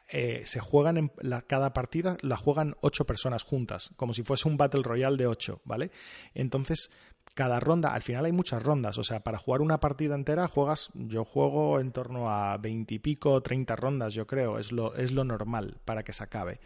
[0.10, 1.12] eh, se juegan en
[1.46, 5.62] cada partida, la juegan ocho personas juntas, como si fuese un Battle Royale de ocho,
[5.66, 5.92] ¿vale?
[6.34, 6.90] Entonces,
[7.38, 10.90] cada ronda, al final hay muchas rondas, o sea, para jugar una partida entera juegas,
[10.96, 15.78] yo juego en torno a veintipico, treinta rondas, yo creo, es lo, es lo normal
[15.86, 16.60] para que se acabe.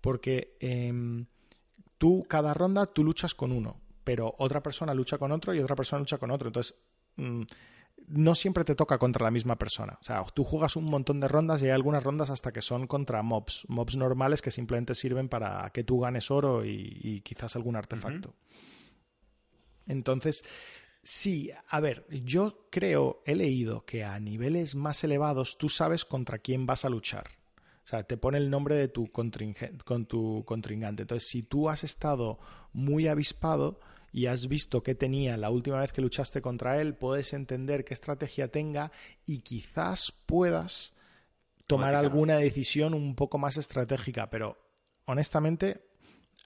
[0.00, 1.26] Porque em,
[1.98, 5.74] tú, cada ronda, tú luchas con uno, pero otra persona lucha con otro y otra
[5.74, 6.50] persona lucha con otro.
[6.50, 6.76] Entonces,
[7.16, 7.42] mm,
[8.06, 9.98] no siempre te toca contra la misma persona.
[10.00, 12.86] O sea, tú juegas un montón de rondas y hay algunas rondas hasta que son
[12.86, 17.74] contra mobs, mobs normales que simplemente sirven para que tú ganes oro y, quizás algún
[17.74, 18.36] artefacto.
[19.86, 20.44] Entonces,
[21.02, 26.38] sí, a ver, yo creo, he leído que a niveles más elevados tú sabes contra
[26.38, 27.26] quién vas a luchar.
[27.84, 31.02] O sea, te pone el nombre de tu, con tu contrincante.
[31.02, 32.38] Entonces, si tú has estado
[32.72, 33.80] muy avispado
[34.12, 37.94] y has visto qué tenía la última vez que luchaste contra él, puedes entender qué
[37.94, 38.92] estrategia tenga
[39.26, 40.94] y quizás puedas
[41.66, 44.58] tomar alguna decisión un poco más estratégica, pero
[45.06, 45.86] honestamente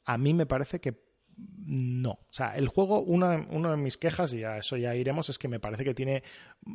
[0.04, 0.92] a mí me parece que
[1.36, 2.10] no.
[2.10, 5.48] O sea, el juego, una, de mis quejas, y a eso ya iremos, es que
[5.48, 6.22] me parece que tiene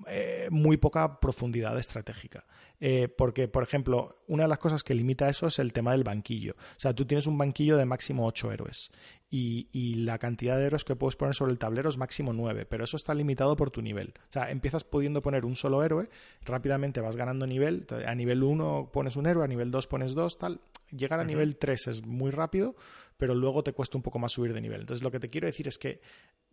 [0.07, 2.45] eh, muy poca profundidad estratégica.
[2.79, 6.03] Eh, porque, por ejemplo, una de las cosas que limita eso es el tema del
[6.03, 6.55] banquillo.
[6.57, 8.91] O sea, tú tienes un banquillo de máximo 8 héroes
[9.29, 12.83] y, la cantidad de héroes que puedes poner sobre el tablero es máximo 9, pero
[12.83, 14.13] eso está limitado por tu nivel.
[14.17, 16.09] O sea, empiezas pudiendo poner un solo héroe,
[16.43, 20.37] rápidamente vas ganando nivel, a nivel 1 pones un héroe, a nivel 2 pones dos,
[20.37, 20.59] tal.
[20.89, 22.75] Llegar a nivel 3 es muy rápido,
[23.21, 24.81] pero luego te cuesta un poco más subir de nivel.
[24.81, 26.01] Entonces, lo que te quiero decir es que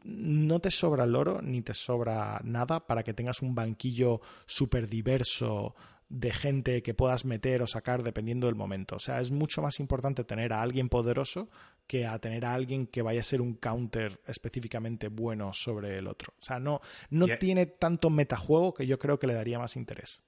[0.05, 4.87] no te sobra el oro ni te sobra nada para que tengas un banquillo súper
[4.87, 5.75] diverso
[6.11, 8.97] de gente que puedas meter o sacar dependiendo del momento.
[8.97, 11.49] O sea, es mucho más importante tener a alguien poderoso
[11.87, 16.07] que a tener a alguien que vaya a ser un counter específicamente bueno sobre el
[16.07, 16.35] otro.
[16.39, 20.21] O sea, no, no tiene tanto metajuego que yo creo que le daría más interés.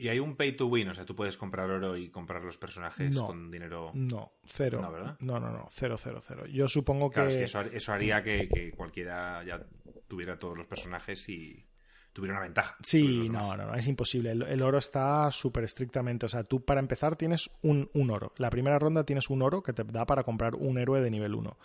[0.00, 2.56] Y hay un pay to win, o sea, tú puedes comprar oro y comprar los
[2.56, 3.90] personajes con dinero.
[3.92, 4.80] No, cero.
[4.80, 5.16] No, ¿verdad?
[5.20, 6.46] No, no, no, cero, cero, cero.
[6.46, 7.44] Yo supongo que.
[7.44, 9.60] eso, haría que, cualquiera ya
[10.08, 11.66] tuviera todos los personajes y
[12.14, 12.76] tuviera una ventaja.
[12.82, 14.30] Sí, no, no, no, es imposible.
[14.30, 16.24] El, oro está súper estrictamente.
[16.24, 18.32] O sea, tú para empezar tienes un, un, oro.
[18.38, 21.34] La primera ronda tienes un oro que te da para comprar un héroe de nivel
[21.34, 21.58] 1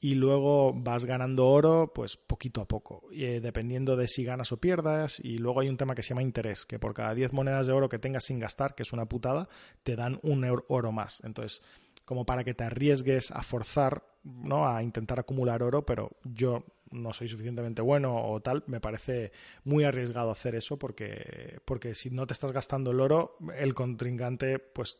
[0.00, 4.56] y luego vas ganando oro pues poquito a poco, eh, dependiendo de si ganas o
[4.58, 7.66] pierdas y luego hay un tema que se llama interés, que por cada 10 monedas
[7.66, 9.48] de oro que tengas sin gastar, que es una putada,
[9.82, 11.20] te dan un oro más.
[11.22, 11.62] Entonces,
[12.06, 14.66] como para que te arriesgues a forzar, ¿no?
[14.66, 19.32] a intentar acumular oro, pero yo no soy suficientemente bueno o tal, me parece
[19.64, 24.58] muy arriesgado hacer eso porque, porque si no te estás gastando el oro, el contrincante
[24.58, 24.98] pues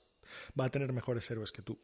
[0.59, 1.81] va a tener mejores héroes que tú.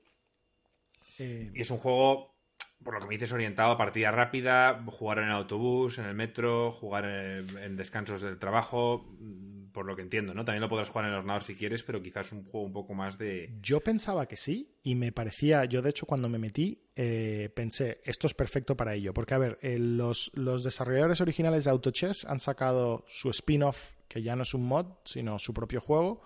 [1.19, 2.36] y es un juego
[2.83, 6.15] por lo que me dices, orientado a partida rápida, jugar en el autobús, en el
[6.15, 10.45] metro, jugar en, descansos del trabajo, mm, por lo que entiendo, ¿no?
[10.45, 12.95] También lo podrás jugar en el ordenador si quieres, pero quizás un juego un poco
[12.95, 13.53] más de...
[13.61, 18.01] Yo pensaba que sí, y me parecía, yo de hecho cuando me metí, eh, pensé,
[18.05, 22.25] esto es perfecto para ello, porque a ver, eh, los, los desarrolladores originales de AutoChess
[22.25, 26.23] han sacado su spin-off, que ya no es un mod, sino su propio juego,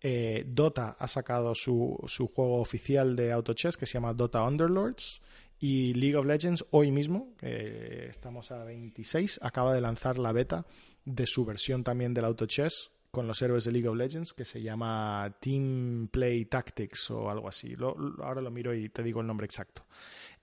[0.00, 5.20] eh, Dota ha sacado su, su, juego oficial de AutoChess que se llama Dota Underlords
[5.60, 10.66] y League of Legends hoy mismo, estamos a 26, acaba de lanzar la beta
[11.04, 14.44] de su versión también del Auto Chess con los héroes de League of Legends que
[14.44, 17.74] se llama Team Play Tactics o algo así.
[18.22, 19.86] ahora lo miro y te digo el nombre exacto.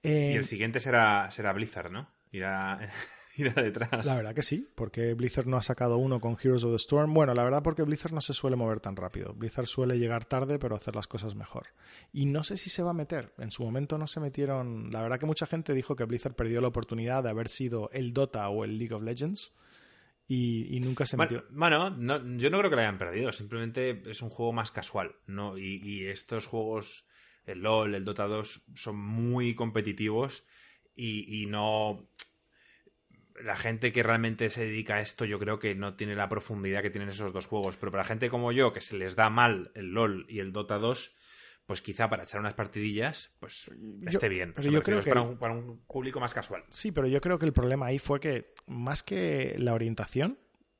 [0.01, 2.09] y el eh, siguiente será, será Blizzard, ¿no?
[2.31, 2.79] Irá...
[3.37, 4.05] detrás.
[4.05, 7.13] La verdad que sí, porque Blizzard no ha sacado uno con Heroes of the Storm.
[7.13, 9.33] Bueno, la verdad porque Blizzard no se suele mover tan rápido.
[9.33, 11.67] Blizzard suele llegar tarde, pero hacer las cosas mejor.
[12.13, 13.33] Y no sé si se va a meter.
[13.37, 14.89] En su momento no se metieron.
[14.91, 18.13] La verdad que mucha gente dijo que Blizzard perdió la oportunidad de haber sido el
[18.13, 19.53] Dota o el League of Legends.
[20.27, 21.43] Y, nunca se metió.
[21.51, 21.95] Bueno,
[22.37, 23.31] yo no creo que lo hayan perdido.
[23.31, 25.15] Simplemente es un juego más casual.
[25.27, 25.57] ¿no?
[25.57, 27.07] Y, y estos juegos,
[27.45, 30.47] el LOL, el Dota 2, son muy competitivos
[30.95, 32.07] y, y no
[33.43, 36.81] la gente que realmente se dedica a esto yo creo que no tiene la profundidad
[36.81, 37.77] que tienen esos dos juegos.
[37.77, 40.77] Pero para gente como yo, que se les da mal el LOL y el Dota
[40.77, 41.15] 2,
[41.65, 43.69] pues quizá para echar unas partidillas, pues
[44.05, 44.53] esté bien.
[44.55, 45.09] Pero yo creo que...
[45.09, 46.63] para, un, para un público más casual.
[46.69, 50.39] Sí, pero yo creo que el problema ahí fue que más que la orientación,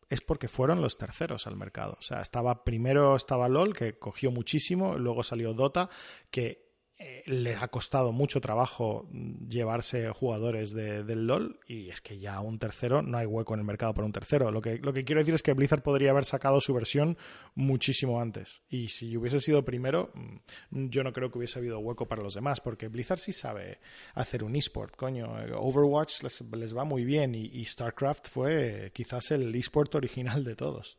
[0.09, 1.97] es porque fueron los terceros al mercado.
[1.99, 5.89] O sea, estaba primero estaba LOL, que cogió muchísimo, luego salió Dota,
[6.29, 6.64] que
[6.97, 9.05] eh, les ha costado mucho trabajo
[9.49, 13.65] llevarse jugadores del LOL y es que ya un tercero no hay hueco en el
[13.65, 14.49] mercado para un tercero.
[14.49, 17.17] Lo que, lo que quiero decir es que Blizzard podría haber sacado su versión
[17.53, 22.08] muchísimo antes y si hubiese sido primero mm, yo no creo que hubiese habido hueco
[22.08, 23.79] para los demás porque Blizzard sí sabe
[24.13, 25.34] hacer un esport, coño.
[25.58, 30.97] Overwatch les, va muy bien y, y StarCraft fue quizás el esport original de todos.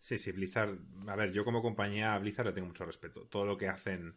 [0.00, 3.26] Sí, sí, Blizzard, a ver, yo como compañía Blizzard le tengo mucho respeto.
[3.26, 4.16] Todo lo que hacen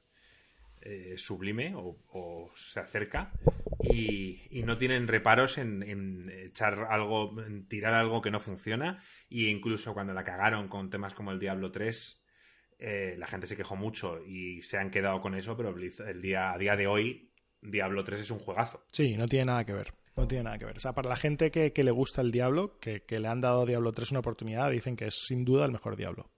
[0.85, 3.31] eh, sublime o, se acerca
[3.79, 9.93] y, no tienen reparos en, echar algo, en tirar algo que no funciona y incluso
[9.93, 12.23] cuando la cagaron con temas como el Diablo 3
[12.79, 16.51] eh, la gente se quejó mucho y se han quedado con eso, pero el día,
[16.51, 18.85] a día de hoy Diablo 3 es un juegazo.
[18.91, 19.93] Sí, no tiene nada que ver.
[20.17, 20.77] No tiene nada que ver.
[20.77, 23.61] O sea, para la gente que, le gusta el Diablo, que, que, le han dado
[23.61, 26.29] a Diablo 3 una oportunidad, dicen que es sin duda el mejor Diablo.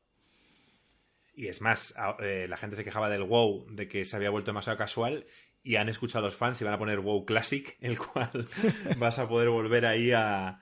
[1.36, 4.52] Y es más, eh, la gente se quejaba del WoW, de que se había vuelto
[4.52, 5.26] demasiado casual,
[5.64, 8.48] y han escuchado a los fans y van a poner WoW Classic, el cual
[8.98, 10.62] vas a poder volver ahí a,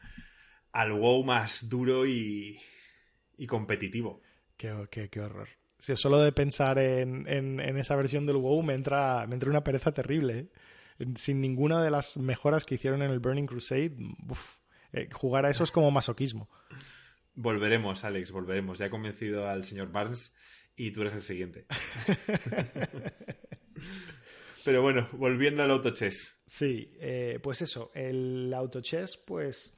[0.71, 2.59] al WoW más duro y,
[3.37, 4.21] y competitivo.
[4.57, 5.49] Qué, qué, qué horror.
[5.79, 9.63] Si solo de pensar en, en, esa versión del WoW me entra, me entra una
[9.63, 10.39] pereza terrible.
[10.39, 10.47] ¿eh?
[11.15, 13.95] sin ninguna de las mejoras que hicieron en el Burning Crusade,
[14.93, 16.49] eh, jugar a eso es como masoquismo.
[17.35, 18.79] Volveremos, Alex, volveremos.
[18.79, 20.35] Ya he convencido al señor Barnes
[20.75, 21.65] y tú eres el siguiente.
[24.63, 26.41] Pero bueno, volviendo al autochess.
[26.47, 29.77] Sí, eh, pues eso, el autochess, pues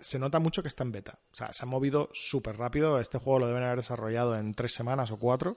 [0.00, 1.18] se nota mucho que está en beta.
[1.32, 3.00] O sea, se ha movido súper rápido.
[3.00, 5.56] Este juego lo deben haber desarrollado en tres semanas o cuatro.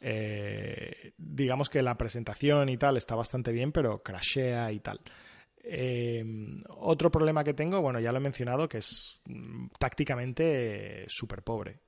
[0.00, 5.00] Eh, digamos que la presentación y tal está bastante bien, pero crashea y tal.
[5.64, 6.24] Eh,
[6.68, 11.80] otro problema que tengo, bueno, ya lo he mencionado, que es mm, tácticamente súper pobre.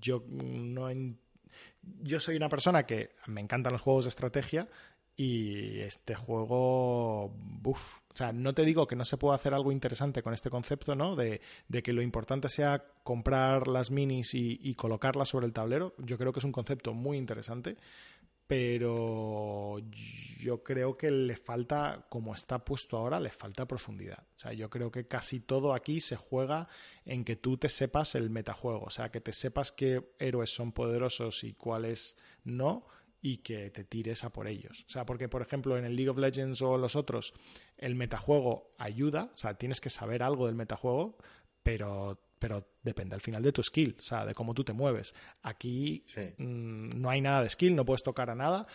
[0.00, 0.88] yo no
[2.02, 4.68] yo soy una persona que me encantan los juegos de estrategia
[5.16, 7.76] y este juego, o
[8.12, 11.16] sea, no te digo que no se pueda hacer algo interesante con este concepto, ¿no?
[11.16, 11.40] De,
[11.82, 15.94] que lo importante sea comprar las minis y, colocarlas sobre el tablero.
[15.98, 17.76] Yo creo que es un concepto muy interesante,
[18.46, 19.78] pero
[20.40, 24.26] yo creo que le falta, como está puesto ahora, le falta profundidad.
[24.36, 26.68] O sea, yo creo que casi todo aquí se juega
[27.04, 30.72] en que tú te sepas el metajuego, o sea, que te sepas qué héroes son
[30.72, 32.86] poderosos y cuáles no
[33.20, 34.84] y que te tires a por ellos.
[34.86, 37.34] O sea, porque por ejemplo en el League of Legends o los otros,
[37.76, 41.16] el metajuego ayuda, o sea, tienes que saber algo del metajuego,
[41.66, 45.14] pero, pero depende al final de tu skill, o sea, de cómo tú te mueves.
[45.42, 46.04] Aquí
[46.38, 48.66] mm, no hay nada de skill, no puedes tocar a nada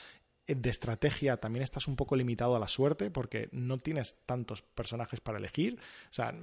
[0.55, 5.19] de estrategia también estás un poco limitado a la suerte porque no tienes tantos personajes
[5.19, 5.79] para elegir.
[6.09, 6.33] O sea,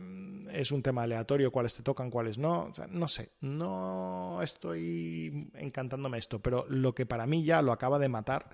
[0.53, 2.65] es un tema aleatorio cuáles te tocan, cuáles no.
[2.67, 7.73] O sea, no sé, no estoy encantándome esto, pero lo que para mí ya lo
[7.73, 8.51] acaba de matar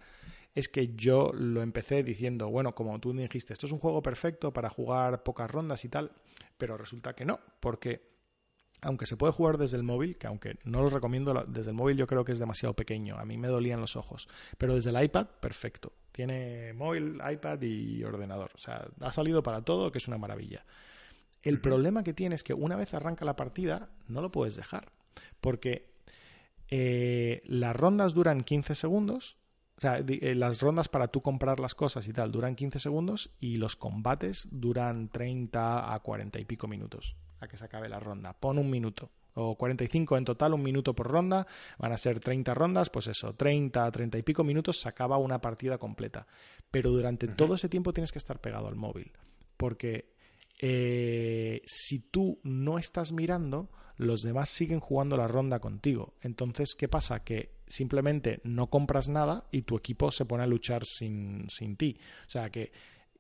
[0.55, 4.53] es que yo lo empecé diciendo, bueno, como tú dijiste, esto es un juego perfecto
[4.53, 6.13] para jugar pocas rondas y tal,
[6.57, 8.14] pero resulta que no, porque
[8.85, 11.97] aunque se puede jugar desde el móvil, que aunque no lo recomiendo desde el móvil
[11.97, 15.03] yo creo que es demasiado pequeño, a mí me dolían los ojos, pero desde el
[15.03, 15.93] iPad, perfecto.
[16.13, 18.51] Tiene móvil, iPad y ordenador.
[18.55, 20.65] O sea, ha salido para todo, que es una maravilla.
[21.43, 24.93] El problema que tiene es que una vez arranca la partida, no lo puedes dejar.
[25.41, 25.91] Porque
[26.69, 29.39] eh, las rondas duran 15 segundos.
[29.79, 33.31] O sea, eh, las rondas para tú comprar las cosas y tal duran 15 segundos
[33.41, 37.17] y los combates duran 30 a 40 y pico minutos
[37.49, 38.33] que se acabe la ronda.
[38.33, 41.47] Pon un minuto o 45 en total, un minuto por ronda,
[41.79, 45.41] van a ser 30 rondas, pues eso, 30, 30 y pico minutos se acaba una
[45.41, 46.27] partida completa.
[46.71, 49.13] Pero durante todo ese tiempo tienes que estar pegado al móvil,
[49.57, 50.15] porque
[50.61, 56.15] eh, si tú no estás mirando, los demás siguen jugando la ronda contigo.
[56.21, 57.23] Entonces, ¿qué pasa?
[57.23, 61.97] Que simplemente no compras nada y tu equipo se pone a luchar sin, sin ti.
[62.27, 62.73] O sea que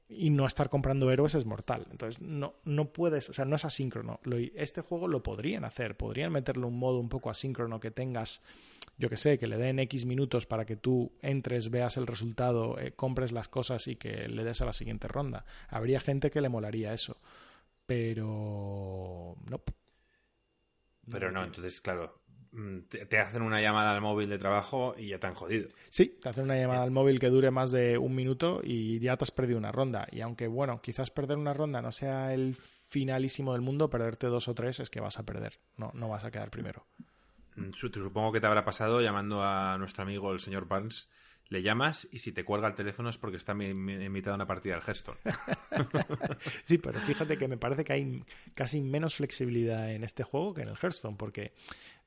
[0.08, 1.86] y no estar comprando héroes es mortal.
[1.90, 4.20] Entonces, no, no puedes, o sea, no es asíncrono.
[4.54, 8.42] este juego lo podrían hacer, podrían meterle un modo un poco asíncrono que tengas,
[8.98, 12.78] yo que sé, que le den X minutos para que tú entres, veas el resultado,
[12.78, 15.44] eh, compres las cosas y que le des a la siguiente ronda.
[15.68, 17.16] Habría gente que le molaría eso.
[17.86, 19.36] Pero.
[19.48, 19.62] No.
[21.10, 22.22] Pero no, entonces, claro,
[22.88, 25.68] te, hacen una llamada al móvil de trabajo y ya te han jodido.
[25.90, 29.16] Sí, te hacen una llamada al móvil que dure más de un minuto y ya
[29.16, 30.06] te has perdido una ronda.
[30.10, 34.48] Y aunque, bueno, quizás perder una ronda no sea el finalísimo del mundo, perderte dos
[34.48, 35.58] o tres es que vas a perder.
[35.76, 36.86] No, no vas a quedar primero.
[37.56, 41.08] Mm, supongo que te habrá pasado llamando a nuestro amigo el señor Barnes
[41.48, 44.74] le llamas y si te cuelga el teléfono es porque está invitado a una partida
[44.74, 45.18] del Hearthstone.
[46.64, 50.62] sí, pero fíjate que me parece que hay casi menos flexibilidad en este juego que
[50.62, 51.52] en el Hearthstone, porque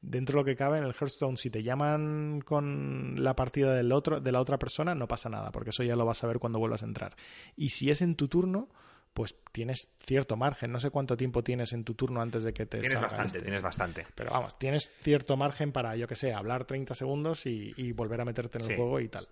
[0.02, 3.92] dentro de lo que cabe en el Hearthstone, si te llaman con la partida del
[3.92, 6.40] otro, de la otra persona, no pasa nada, porque eso ya lo vas a ver
[6.40, 7.16] cuando vuelvas a entrar.
[7.56, 8.70] Y si es en tu turno,
[9.18, 10.72] pues tienes cierto margen.
[10.72, 13.42] No sé cuánto tiempo tienes en tu turno antes de que te Tienes bastante, este.
[13.42, 14.06] tienes bastante.
[14.14, 18.26] Pero vamos, tienes cierto margen para, yo que sé, hablar 30 segundos y, volver a
[18.26, 19.28] meterte en el juego y tal.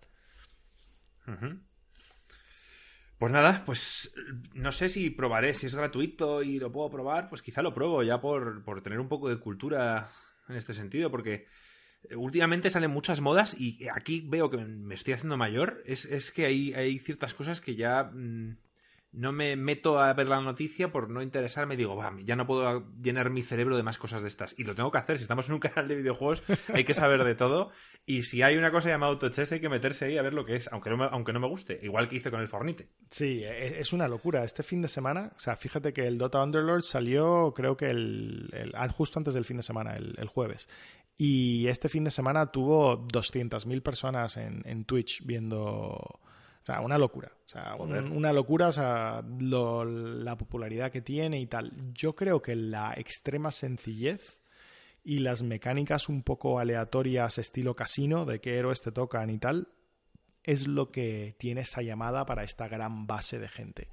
[3.19, 4.11] Pues nada, pues
[4.55, 8.01] no sé si probaré, si es gratuito y lo puedo probar, pues quizá lo pruebo
[8.01, 10.09] ya por, por tener un poco de cultura
[10.47, 11.47] en este sentido, porque
[12.15, 16.45] últimamente salen muchas modas y aquí veo que me estoy haciendo mayor, es, es que
[16.45, 18.03] hay, hay ciertas cosas que ya...
[18.03, 18.57] Mm,
[19.15, 21.77] no me meto a ver la noticia por no interesarme.
[21.77, 24.53] Digo, va, ya no puedo llenar mi cerebro de más cosas de estas.
[24.57, 25.17] Y lo tengo que hacer.
[25.17, 27.71] Si estamos en un canal de videojuegos, hay que saber de todo.
[28.05, 30.55] Y si hay una cosa llamada autochess, hay que meterse ahí a ver lo que
[30.55, 31.79] es, aunque no me, aunque no me guste.
[31.81, 32.89] Igual que hice con el Fornite.
[33.09, 34.43] Sí, e, es una locura.
[34.43, 38.71] Este fin de semana, o sea, fíjate que el Dota Underlord salió, creo que el,
[38.75, 40.67] ah, justo antes del fin de semana, el, jueves.
[41.17, 46.19] Y este fin de semana tuvo 200.000 personas en, en Twitch viendo
[46.65, 47.31] o sea, una locura.
[47.45, 51.71] O sea, una locura, o sea, la popularidad que tiene y tal.
[51.93, 54.41] Yo creo que la extrema sencillez
[55.03, 59.67] y las mecánicas un poco aleatorias, estilo casino, de qué héroes te tocan y tal,
[60.41, 63.89] es lo que tiene esa llamada para esta gran base de gente.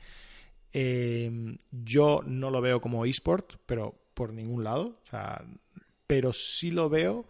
[0.72, 4.98] Em, yo no lo veo como eSport, pero por ningún lado.
[5.02, 5.44] O sea,
[6.06, 7.26] pero sí lo veo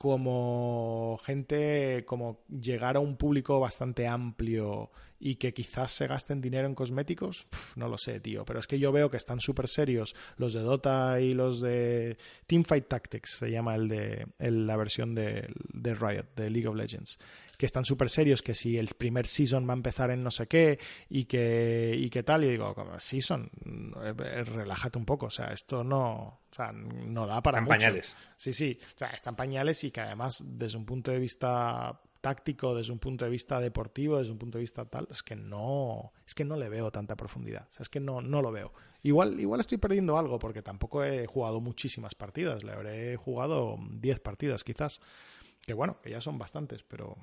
[0.00, 6.66] como gente, como llegar a un público bastante amplio y que quizás se gasten dinero
[6.66, 7.46] en cosméticos,
[7.76, 8.46] no lo sé, tío.
[8.46, 12.16] Pero es que yo veo que están súper serios los de Dota y los de
[12.46, 17.18] Teamfight Tactics, se llama el de la versión de, de Riot, de League of Legends
[17.60, 20.46] que están súper serios, que si el primer season va a empezar en no sé
[20.46, 20.78] qué
[21.10, 23.50] y que, y qué tal, y digo, season,
[24.02, 26.10] eh, relájate un poco, o sea, esto no,
[26.50, 28.16] o sea, no da para están pañales.
[28.34, 32.74] Sí, sí, o sea, están pañales y que además desde un punto de vista táctico,
[32.74, 36.14] desde un punto de vista deportivo, desde un punto de vista tal, es que no,
[36.26, 38.72] es que no le veo tanta profundidad, o sea, es que no, no lo veo.
[39.02, 44.20] Igual, igual estoy perdiendo algo porque tampoco he jugado muchísimas partidas, le habré jugado 10
[44.20, 45.02] partidas quizás,
[45.66, 47.18] que bueno, que ya son bastantes, pero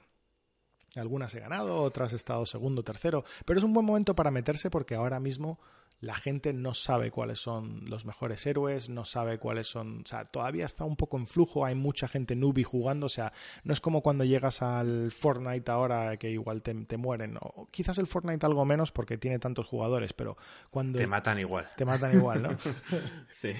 [0.95, 4.69] algunas he ganado, otras he estado segundo, tercero, pero es un buen momento para meterse
[4.69, 5.59] porque ahora mismo
[5.99, 10.25] la gente no sabe cuáles son los mejores héroes, no sabe cuáles son, o sea,
[10.25, 13.33] todavía está un poco en flujo, hay mucha gente newbie jugando, o sea,
[13.63, 18.05] no es como cuando llegas al Fortnite ahora que igual te, mueren, o quizás el
[18.05, 20.37] Fortnite algo menos porque tiene tantos jugadores, pero
[20.69, 20.99] cuando...
[20.99, 21.67] Te matan igual.
[21.75, 22.49] Te matan igual, ¿no?
[23.31, 23.53] sí.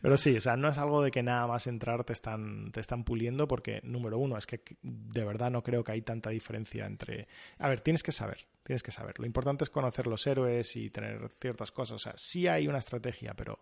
[0.00, 2.80] Pero sí, o sea, no es algo de que nada más entrar te están, te
[2.80, 6.86] están puliendo porque, número uno, es que de verdad no creo que hay tanta diferencia
[6.86, 7.28] entre...
[7.58, 9.18] A ver, tienes que saber, tienes que saber.
[9.20, 11.83] Lo importante es conocer los héroes y tener ciertas cosas.
[11.90, 13.60] O sea, sí hay una estrategia, pero,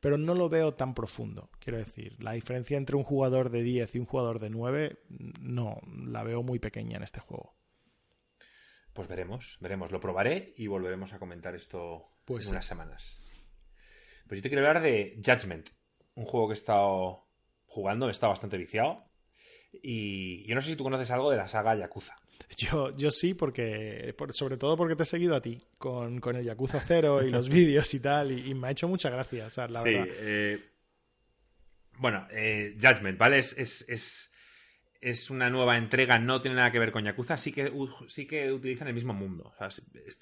[0.00, 1.50] pero no lo veo tan profundo.
[1.58, 4.98] Quiero decir, la diferencia entre un jugador de 10 y un jugador de 9,
[5.40, 7.54] no, la veo muy pequeña en este juego.
[8.92, 9.90] Pues veremos, veremos.
[9.90, 13.20] Lo probaré y volveremos a comentar esto pues en unas semanas.
[14.28, 15.68] Pues yo te quiero hablar de Judgment,
[16.14, 17.26] un juego que he estado
[17.66, 19.04] jugando, he estado bastante viciado.
[19.72, 22.16] Y yo no sé si tú conoces algo de la saga Yakuza.
[22.56, 26.78] Yo, yo sí, porque sobre todo porque te he seguido a ti con, el Yakuza
[26.78, 29.90] 0 y los vídeos y tal, y, me ha hecho mucha gracia, o la sí,
[29.92, 30.64] Eh,
[31.98, 33.38] bueno, eh, Judgment, ¿vale?
[33.38, 34.30] Es, es,
[35.00, 37.72] es, una nueva entrega, no tiene nada que ver con Yakuza, sí que,
[38.06, 39.52] sí que utilizan el mismo mundo.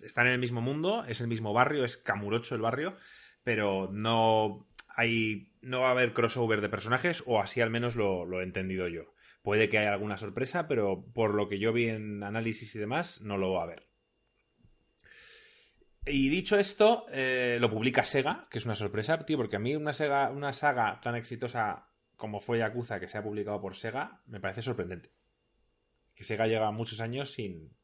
[0.00, 2.96] están en el mismo mundo, es el mismo barrio, es Kamurocho el barrio,
[3.44, 8.40] pero no hay no va a haber crossover de personajes o así al menos lo,
[8.40, 9.14] he entendido yo.
[9.42, 13.20] Puede que haya alguna sorpresa, pero por lo que yo vi en análisis y demás,
[13.22, 13.88] no lo va a haber.
[16.04, 19.76] Y dicho esto, eh, lo publica Sega, que es una sorpresa, tío, porque a mí
[19.76, 24.22] una, Sega, una saga tan exitosa como fue Yakuza, que se ha publicado por Sega,
[24.26, 25.12] me parece sorprendente.
[26.14, 27.76] Que Sega lleva muchos años sin,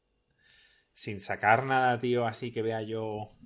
[0.93, 3.37] sin sacar nada, tío, así que vea yo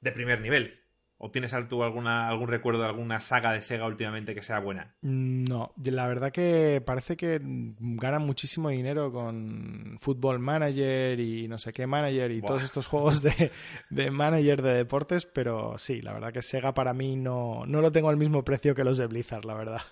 [0.00, 0.80] de primer nivel.
[1.22, 4.94] ¿O tienes tú alguna, algún recuerdo de alguna saga de Sega últimamente que sea buena?
[5.02, 11.74] No, la verdad que parece que ganan muchísimo dinero con Football Manager y no sé
[11.74, 13.52] qué Manager y todos estos juegos de,
[13.90, 17.92] de, manager de deportes, pero sí, la verdad que Sega para mí no, no lo
[17.92, 19.82] tengo al mismo precio que los de Blizzard, la verdad.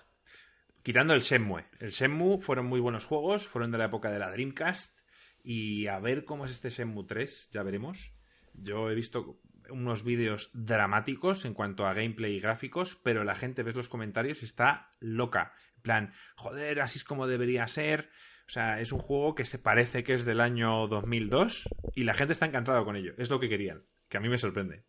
[0.81, 1.65] Quitando el Shenmue.
[1.79, 4.97] El Shenmue fueron muy buenos juegos, fueron de la época de la Dreamcast
[5.43, 8.13] y a ver cómo es este Shenmue 3, ya veremos.
[8.55, 9.37] Yo he visto
[9.71, 14.43] unos vídeos dramáticos en cuanto a gameplay y gráficos, pero la gente ves los comentarios
[14.43, 15.53] está loca.
[15.77, 18.09] En plan, joder, así es como debería ser.
[18.47, 22.15] O sea, es un juego que se parece que es del año 2002 y la
[22.15, 23.13] gente está encantada con ello.
[23.17, 24.85] Es lo que querían, que a mí me sorprende.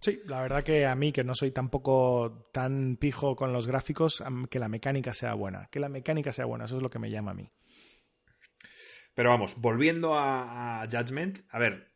[0.00, 4.22] Sí, la verdad que a mí, que no soy tampoco tan pijo con los gráficos,
[4.48, 5.68] que la mecánica sea buena.
[5.70, 7.50] Que la mecánica sea buena, eso es lo que me llama a mí.
[9.14, 11.90] Pero vamos, volviendo a, a Judgment, a ver,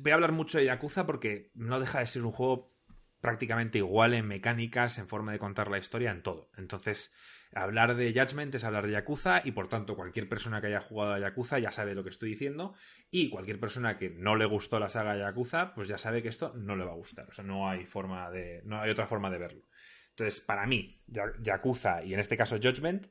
[0.00, 2.74] voy a hablar mucho de Yakuza porque no deja de ser un juego
[3.20, 6.50] prácticamente igual en mecánicas, en forma de contar la historia, en todo.
[6.56, 7.12] Entonces,
[7.52, 11.14] hablar de Judgment es hablar de Yakuza y por tanto cualquier persona que haya jugado
[11.14, 12.74] a Yakuza ya sabe lo que estoy diciendo
[13.10, 16.52] y cualquier persona que no le gustó la saga Yakuza pues ya sabe que esto
[16.56, 17.28] no le va a gustar.
[17.28, 19.62] O sea, no hay forma de no hay otra forma de verlo.
[20.10, 21.00] Entonces, para mí,
[21.40, 23.06] Yakuza y en este caso Judgment,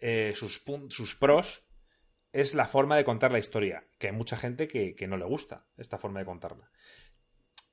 [0.00, 1.63] eh, sus, sus pros
[2.34, 5.68] es la forma de contar la historia, que hay mucha gente que, no le gusta
[5.76, 6.68] esta forma de contarla.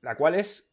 [0.00, 0.72] La cual es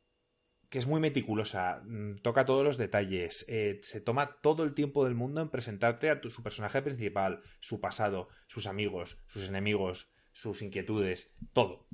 [0.69, 5.05] que es muy meticulosa, mm, toca todos los detalles, eh, se toma todo el tiempo
[5.05, 10.11] del mundo en presentarte a tu, su personaje principal, su pasado, sus amigos, sus enemigos,
[10.33, 11.87] sus inquietudes, todo.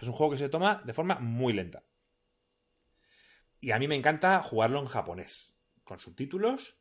[0.00, 1.82] Es un juego que se toma de forma muy lenta.
[3.58, 6.79] Y a mí me encanta jugarlo en japonés, con subtítulos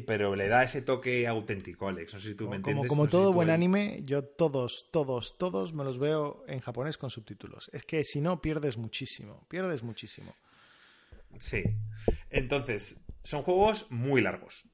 [0.00, 2.14] pero le da ese toque auténtico, Alex.
[2.14, 2.88] No sé si tú me entiendes.
[2.88, 7.70] Como, todo buen anime, yo todos, todos, todos me los veo en japonés con subtítulos.
[7.72, 9.46] Es que si no, pierdes muchísimo.
[9.48, 10.34] Pierdes muchísimo.
[11.38, 11.62] Sí.
[12.30, 14.64] Entonces, son juegos muy largos.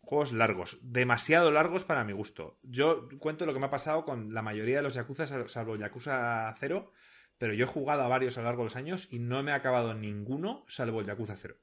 [0.00, 2.58] Juegos largos, demasiado largos para mi gusto.
[2.62, 6.54] Yo cuento lo que me ha pasado con la mayoría de los Yakuza, salvo Yakuza
[6.58, 6.92] 0,
[7.36, 9.52] pero yo he jugado a varios a lo largo de los años y no me
[9.52, 11.56] ha acabado ninguno salvo el Yakuza 0.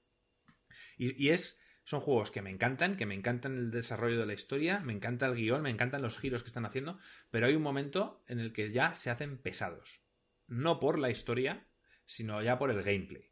[0.98, 4.80] Y, es, son juegos que me encantan, que me encantan el desarrollo de la historia,
[4.80, 6.98] me encanta el guion, me encantan los giros que están haciendo,
[7.30, 10.02] pero hay un momento en el que ya se hacen pesados.
[10.48, 11.68] No por la historia,
[12.06, 13.32] sino ya por el gameplay.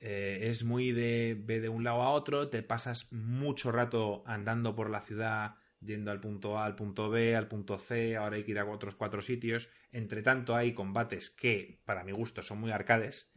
[0.00, 4.90] Eh, es muy de, de un lado a otro, te pasas mucho rato andando por
[4.90, 8.50] la ciudad, yendo al punto A, al punto B, al punto C, ahora hay que
[8.50, 9.70] ir a otros cuatro sitios.
[9.92, 13.32] Entre tanto hay combates que, para mi gusto, son muy arcades,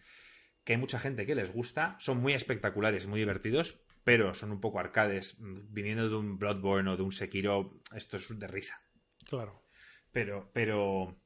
[0.65, 4.61] que hay mucha gente que les gusta, son muy espectaculares, muy divertidos, pero son un
[4.61, 5.37] poco arcades.
[5.39, 8.81] Viniendo de un Bloodborne o de un Sekiro, esto es de risa.
[9.25, 9.63] Claro.
[10.11, 11.21] Pero, pero,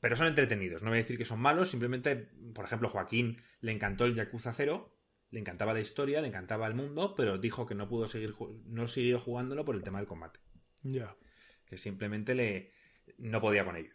[0.00, 0.82] pero son entretenidos.
[0.82, 2.16] No voy a decir que son malos, simplemente,
[2.54, 4.96] por ejemplo, Joaquín le encantó el Yakuza 0,
[5.30, 8.34] le encantaba la historia, le encantaba el mundo, pero dijo que no pudo seguir,
[8.66, 10.40] no siguió jugándolo por el tema del combate.
[10.82, 11.16] Ya.
[11.64, 12.72] Que simplemente le,
[13.18, 13.94] no podía con ello.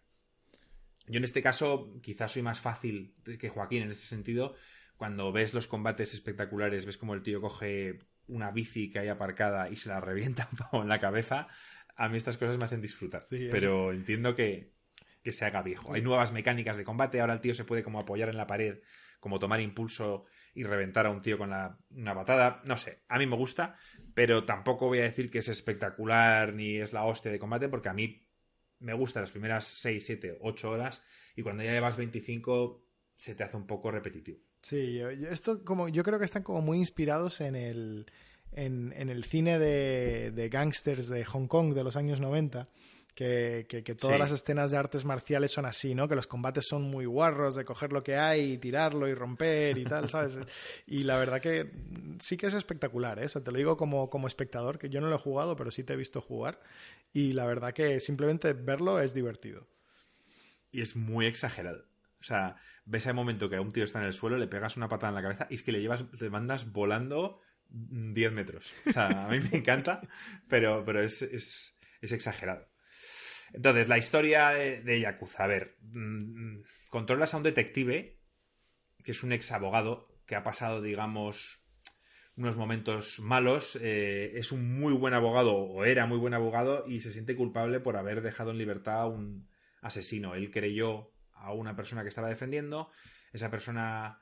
[1.08, 4.56] Yo en este caso quizás soy más fácil que Joaquín en este sentido.
[4.97, 9.69] Cuando ves los combates espectaculares, ves como el tío coge una bici que hay aparcada
[9.69, 11.47] y se la revienta en la cabeza,
[11.95, 13.23] a mí estas cosas me hacen disfrutar.
[13.29, 14.73] pero entiendo que,
[15.23, 15.93] que se haga viejo.
[15.93, 18.79] Hay nuevas mecánicas de combate, ahora el tío se puede como apoyar en la pared,
[19.19, 22.61] como tomar impulso y reventar a un tío con una patada.
[22.65, 23.75] No sé, a mí me gusta,
[24.13, 27.89] pero tampoco voy a decir que es espectacular ni es la hostia de combate, porque
[27.89, 28.25] a mí
[28.79, 31.03] me gusta las primeras 6, 7, 8 horas
[31.35, 32.85] y cuando ya llevas 25
[33.15, 34.39] se te hace un poco repetitivo.
[34.66, 34.99] Sí,
[35.30, 38.07] esto como, yo creo que están como muy inspirados en el,
[38.51, 42.68] en, el cine de, de gangsters de Hong Kong de los años 90
[43.13, 46.07] que, que, todas las escenas de artes marciales son así, ¿no?
[46.07, 49.78] Que los combates son muy guarros de coger lo que hay y tirarlo y romper
[49.78, 50.39] y tal, ¿sabes?
[50.88, 51.72] y la verdad que
[52.20, 53.28] sí que es espectacular, ¿eh?
[53.36, 55.84] O te lo digo como, como espectador, que yo no lo he jugado, pero sí
[55.84, 56.59] te he visto jugar.
[57.13, 59.68] Y la verdad que simplemente verlo es divertido.
[60.72, 61.86] Y es muy exagerado.
[62.26, 62.55] O sea,
[62.86, 65.15] ves el momento que un tío está en el suelo, le pegas una patada en
[65.15, 68.73] la cabeza y es que le llevas, te mandas volando 10 metros.
[68.88, 70.01] O sea, a mí me encanta,
[70.49, 72.67] pero, pero es, es, es exagerado.
[73.53, 75.43] Entonces, la historia de, Yakuza.
[75.43, 78.17] A ver, mm, controlas a un detective,
[79.03, 81.61] que es un ex abogado, que ha pasado, digamos,
[82.36, 83.78] unos momentos malos.
[83.84, 87.80] Eh, es un muy buen abogado, o era muy buen abogado, y se siente culpable
[87.82, 89.47] por haber dejado en libertad a un
[89.84, 90.34] asesino.
[90.34, 91.14] Él creyó
[91.45, 92.89] a una persona que estaba defendiendo.
[93.31, 94.19] Esa persona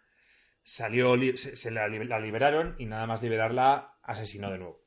[0.63, 4.83] salió, se, la liberaron y nada más liberarla, asesinó de nuevo.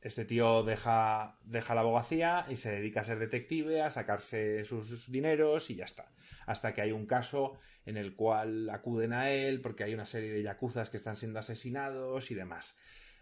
[0.00, 5.10] Este tío deja, deja la abogacía y se dedica a ser detective, a sacarse sus,
[5.10, 6.12] dineros y ya está.
[6.46, 10.30] Hasta que hay un caso en el cual acuden a él porque hay una serie
[10.30, 12.78] de yakuzas que están siendo asesinados y demás.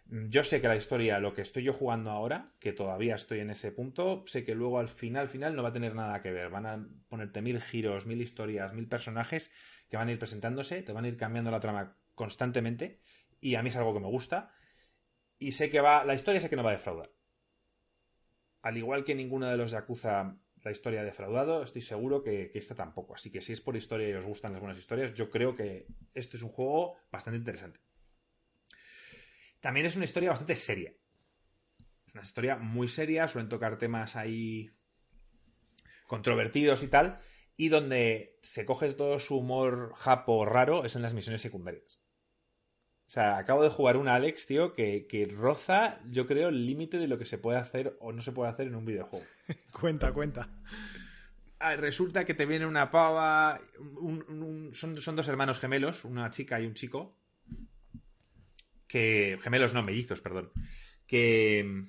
[0.06, 3.50] Yo sé que la historia, lo que estoy yo jugando ahora, que todavía estoy en
[3.50, 6.50] ese punto, sé que luego al final, final no va a tener nada que ver.
[6.50, 9.50] Van a ponerte mil giros, mil historias, mil personajes
[9.88, 13.00] que van a ir presentándose, te van a ir cambiando la trama constantemente
[13.40, 14.52] y a mí es algo que me gusta
[15.38, 16.04] y sé que va.
[16.04, 17.10] La historia sé que no va a defraudar.
[18.62, 22.74] Al igual que ninguno de los Yakuza la historia ha defraudado, estoy seguro que, esta
[22.74, 23.14] tampoco.
[23.14, 25.86] Así que si es por historia y os gustan las buenas historias, yo creo que
[26.14, 27.80] este es un juego bastante interesante.
[29.64, 30.92] También es una historia bastante seria.
[32.12, 34.70] Una historia muy seria, suelen tocar temas ahí
[36.06, 37.18] controvertidos y tal,
[37.56, 41.98] y donde se coge todo su humor japo raro es en las misiones secundarias.
[43.06, 46.98] O sea, acabo de jugar una Alex, tío, que, que roza, yo creo, el límite
[46.98, 49.24] de lo que se puede hacer o no se puede hacer en un videojuego.
[49.80, 50.50] cuenta, cuenta.
[51.58, 53.58] Ah, resulta que te viene una pava.
[54.74, 57.16] son, son, dos hermanos gemelos, una chica y un chico.
[58.94, 59.40] Que.
[59.42, 60.52] Gemelos no, mellizos, perdón.
[61.04, 61.88] Que.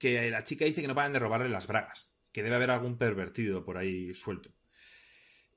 [0.00, 2.12] Que la chica dice que no paran de robarle las bragas.
[2.32, 4.50] Que debe haber algún pervertido por ahí suelto.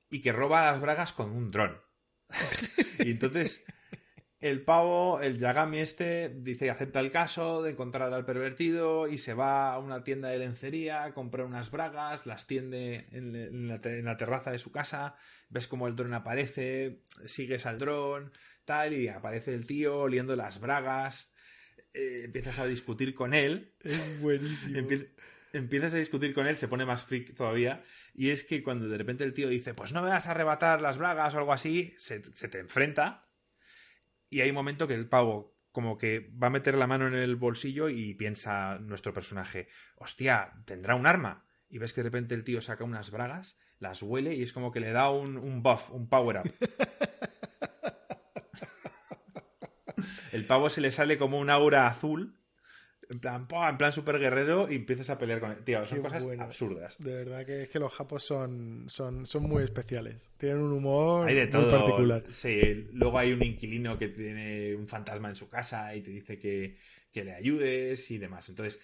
[0.08, 1.80] Y que roba las bragas con un dron.
[3.00, 3.64] y entonces
[4.40, 9.34] el pavo, el Yagami este, dice acepta el caso de encontrar al pervertido y se
[9.34, 14.52] va a una tienda de lencería a comprar unas bragas, las tiende en, la, terraza
[14.52, 15.16] de su casa,
[15.48, 18.30] ves como el dron aparece, sigues al dron,
[18.68, 21.32] tal, y aparece el tío oliendo las bragas,
[21.94, 23.74] eh, empiezas a discutir con él.
[23.82, 24.88] Es buenísimo.
[25.52, 27.82] empiezas a discutir con él, se pone más freak todavía,
[28.14, 30.80] y es que cuando de repente el tío dice, pues no me vas a arrebatar
[30.80, 33.28] las bragas o algo así, se te enfrenta
[34.30, 37.14] y hay un momento que el pavo como que va a meter la mano en
[37.14, 41.46] el bolsillo y piensa nuestro personaje, hostia, ¿tendrá un arma?
[41.68, 44.72] Y ves que de repente el tío saca unas bragas, las huele y es como
[44.72, 46.52] que le da un, un buff, un power up.
[50.32, 52.34] el pavo se le sale como un aura azul,
[53.10, 53.70] En plan, ¡pua!
[53.70, 55.58] en plan super guerrero y empiezas a pelear con él.
[55.64, 56.42] Tío, son Qué cosas bueno.
[56.44, 56.98] absurdas.
[56.98, 60.28] De verdad que es que los japos son, son, son muy especiales.
[60.36, 62.22] Tienen un humor Hay de muy particular.
[62.30, 66.38] Sí, luego hay un inquilino que tiene un fantasma en su casa y te dice
[66.38, 66.76] que,
[67.12, 68.48] que le ayudes y demás.
[68.50, 68.78] Entonces,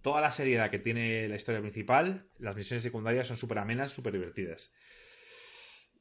[0.00, 4.14] toda la seriedad que tiene la historia principal, las misiones secundarias son súper amenas, súper
[4.14, 4.72] divertidas.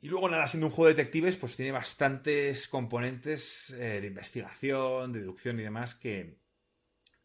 [0.05, 5.11] Y luego, nada, siendo un juego de detectives, pues tiene bastantes componentes eh, de investigación,
[5.11, 6.37] deducción y demás que,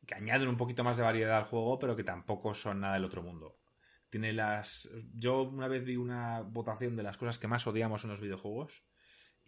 [0.07, 3.05] que añaden un poquito más de variedad al juego, pero que tampoco son nada del
[3.05, 3.61] otro mundo.
[4.09, 4.89] Tiene las.
[5.13, 8.83] Yo una vez vi una votación de las cosas que más odiamos en los videojuegos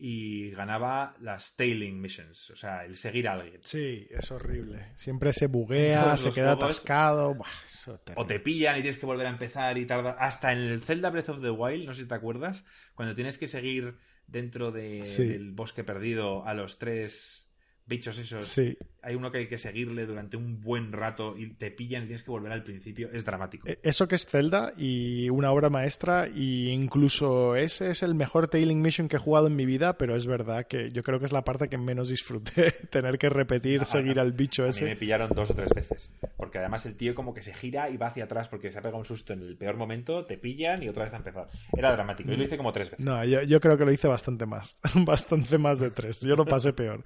[0.05, 3.61] y ganaba las tailing missions, o sea, el seguir a alguien.
[3.63, 4.89] Sí, es horrible.
[4.97, 6.75] Siempre se buguea, todos se queda juegos.
[6.77, 7.35] atascado.
[7.37, 10.17] Buah, eso es O te pillan y tienes que volver a empezar y tarda.
[10.19, 12.65] Hasta en el Zelda Breath of the Wild, no sé si te acuerdas,
[12.97, 13.97] cuando tienes que seguir
[14.27, 15.25] dentro de- Sí.
[15.29, 17.52] del bosque perdido a los tres
[17.87, 18.47] bichos esos.
[18.47, 22.07] Sí, Hay uno que hay que seguirle durante un buen rato y te pillan y
[22.07, 23.11] tienes que volver al principio.
[23.13, 23.69] Es dramático.
[23.69, 28.47] E- Eso que es Zelda y una obra maestra, y incluso ese es el mejor
[28.49, 31.25] Tailing Mission que he jugado en mi vida, pero es verdad que yo creo que
[31.27, 34.23] es la parte que menos disfruté, tener que repetir, seguir no.
[34.23, 34.97] al bicho A mí me ese.
[34.97, 36.13] pillaron dos o tres veces.
[36.37, 38.83] Porque además el tío como que se gira y va hacia atrás porque se ha
[38.83, 41.49] pegado un susto en el peor momento, te pillan y otra vez a empezar.
[41.77, 42.31] Era dramático.
[42.31, 43.05] Yo lo hice como tres veces.
[43.05, 46.21] No, yo, yo creo que lo hice bastante más, bastante más de tres.
[46.21, 47.05] Yo lo pasé peor.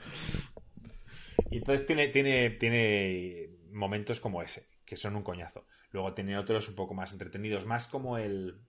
[1.51, 5.67] Y entonces tiene, tiene, tiene momentos como ese, que son un coñazo.
[5.91, 8.61] Luego tiene otros un poco más entretenidos, más como el,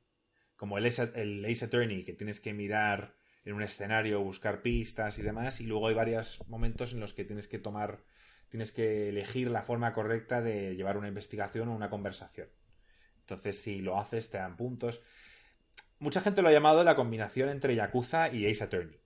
[0.56, 3.16] como el Ace, el Ace Attorney, que tienes que mirar
[3.46, 5.62] en un escenario, buscar pistas y demás.
[5.62, 8.04] Y luego hay varios momentos en los que tienes que tomar,
[8.50, 12.50] tienes que elegir la forma correcta de llevar una investigación o una conversación.
[13.22, 15.02] Entonces, si lo haces, te dan puntos.
[16.00, 19.00] Mucha gente lo ha llamado la combinación entre Yakuza y Ace Attorney.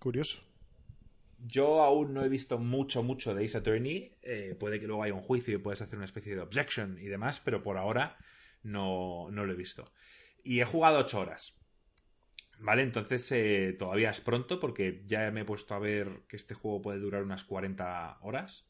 [0.00, 0.40] Curioso.
[1.46, 4.16] Yo aún no he visto mucho, mucho de Ace Attorney.
[4.22, 7.06] Eh, puede que luego haya un juicio y puedas hacer una especie de objection y
[7.06, 8.16] demás, pero por ahora
[8.62, 9.84] no, no lo he visto.
[10.42, 11.56] Y he jugado 8 horas.
[12.58, 16.54] Vale, entonces eh, todavía es pronto porque ya me he puesto a ver que este
[16.54, 18.66] juego puede durar unas 40 horas.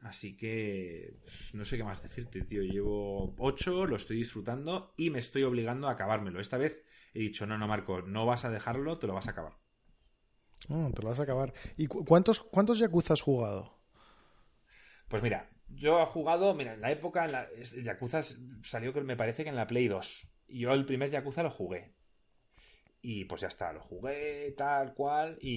[0.00, 1.16] Así que
[1.52, 2.62] no sé qué más decirte, tío.
[2.62, 6.40] Llevo 8, lo estoy disfrutando y me estoy obligando a acabármelo.
[6.40, 9.32] Esta vez he dicho, no, no, Marco, no vas a dejarlo, te lo vas a
[9.32, 9.54] acabar.
[10.68, 11.52] Mm, te lo vas a acabar.
[11.76, 13.78] ¿Y cu- cuántos, cuántos Yakuza has jugado?
[15.08, 17.48] Pues mira, yo he jugado, mira, en la época, en la,
[17.82, 18.20] Yakuza
[18.62, 20.26] salió que me parece que en la Play 2.
[20.48, 21.94] Y yo el primer Yakuza lo jugué.
[23.00, 25.50] Y pues ya está, lo jugué tal cual y,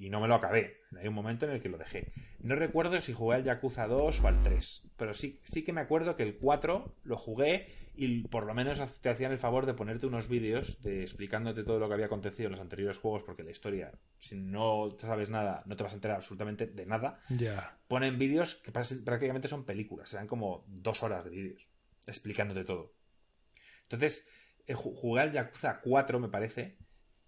[0.00, 0.78] y- y no me lo acabé.
[0.98, 2.12] Hay un momento en el que lo dejé.
[2.40, 5.82] No recuerdo si jugué al Yakuza 2 o al 3, pero sí, sí que me
[5.82, 9.74] acuerdo que el 4 lo jugué y por lo menos te hacían el favor de
[9.74, 13.42] ponerte unos vídeos de explicándote todo lo que había acontecido en los anteriores juegos, porque
[13.42, 17.76] la historia, si no sabes nada, no te vas a enterar absolutamente de nada Ya.
[17.88, 21.66] ponen vídeos que prácticamente son películas, serán como dos horas de vídeos
[22.06, 22.94] explicándote todo.
[23.82, 24.28] Entonces,
[24.74, 26.78] jugué al Yakuza 4, me parece,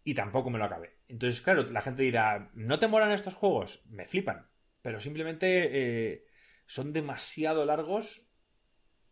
[0.04, 0.98] y tampoco me lo acabé.
[1.08, 3.82] Entonces, claro, la gente dirá, ¿no te molan estos juegos?
[3.88, 4.48] Me flipan,
[4.82, 5.68] pero simplemente
[6.12, 6.26] eh,
[6.66, 8.29] son demasiado largos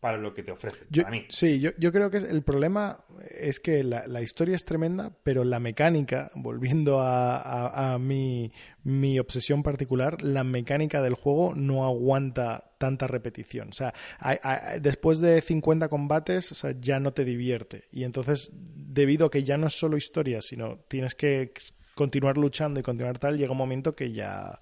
[0.00, 1.26] para lo que te ofrecen, Yo- para mí.
[1.28, 5.42] Sí, yo, yo creo que el problema es que la, la historia es tremenda, pero
[5.44, 8.52] la mecánica, volviendo a, a- a mi,
[8.84, 13.70] mi obsesión particular, la mecánica del juego no aguanta tanta repetición.
[13.70, 13.92] O sea,
[14.80, 17.84] después de 50 combates, o sea, ya no te divierte.
[17.90, 21.52] Y entonces, debido a que ya no es solo historia, sino tienes que
[21.94, 24.60] continuar luchando y continuar tal, llega un momento que ya,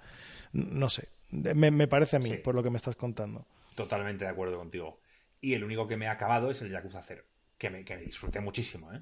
[0.52, 2.36] no sé, me, me parece a mí, Sí.
[2.36, 3.44] por lo que me estás contando.
[3.74, 4.98] Totalmente de acuerdo contigo.
[5.46, 7.22] Y el único que me ha acabado es el Yakuza 0,
[7.56, 9.00] que me, que me disfruté muchísimo, ¿eh?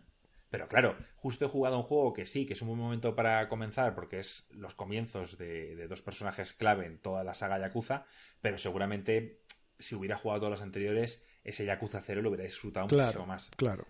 [0.51, 3.49] Pero claro, justo he jugado un juego que sí, que es un buen momento para
[3.49, 8.05] comenzar, porque es los comienzos de, de dos personajes clave en toda la saga Yakuza,
[8.43, 9.41] pero seguramente
[9.79, 13.51] si hubiera jugado todos los anteriores, ese Yakuza 0 lo hubiera disfrutado muchísimo Claro, más.
[13.57, 13.87] claro.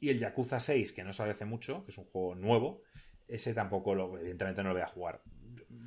[0.00, 2.82] Y el Yakuza 6, que no sale hace mucho, que es un juego nuevo,
[3.28, 5.22] ese tampoco, lo, evidentemente, no lo voy a jugar.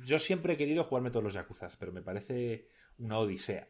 [0.02, 2.68] Yo siempre he querido jugarme todos los Yakuzas, pero me parece
[2.98, 3.68] una odisea.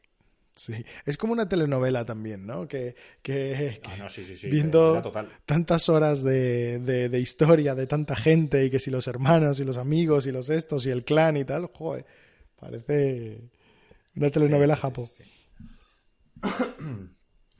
[0.59, 0.73] Sí,
[1.05, 2.67] es como una telenovela también, ¿no?
[2.67, 4.49] Que, que, Ah, que no, sí, sí, sí.
[4.49, 5.31] viendo total.
[5.45, 9.65] tantas horas de, de- de historia de tanta gente y que si los hermanos y
[9.67, 12.07] los amigos y los estos y el clan y tal, joder,
[12.59, 13.51] parece
[14.17, 15.09] una telenovela japo.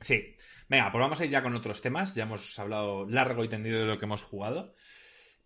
[0.01, 0.35] Sí.
[0.69, 2.13] Venga, pues vamos a ir ya con otros temas.
[2.15, 4.73] Ya hemos hablado largo y tendido de lo que hemos jugado.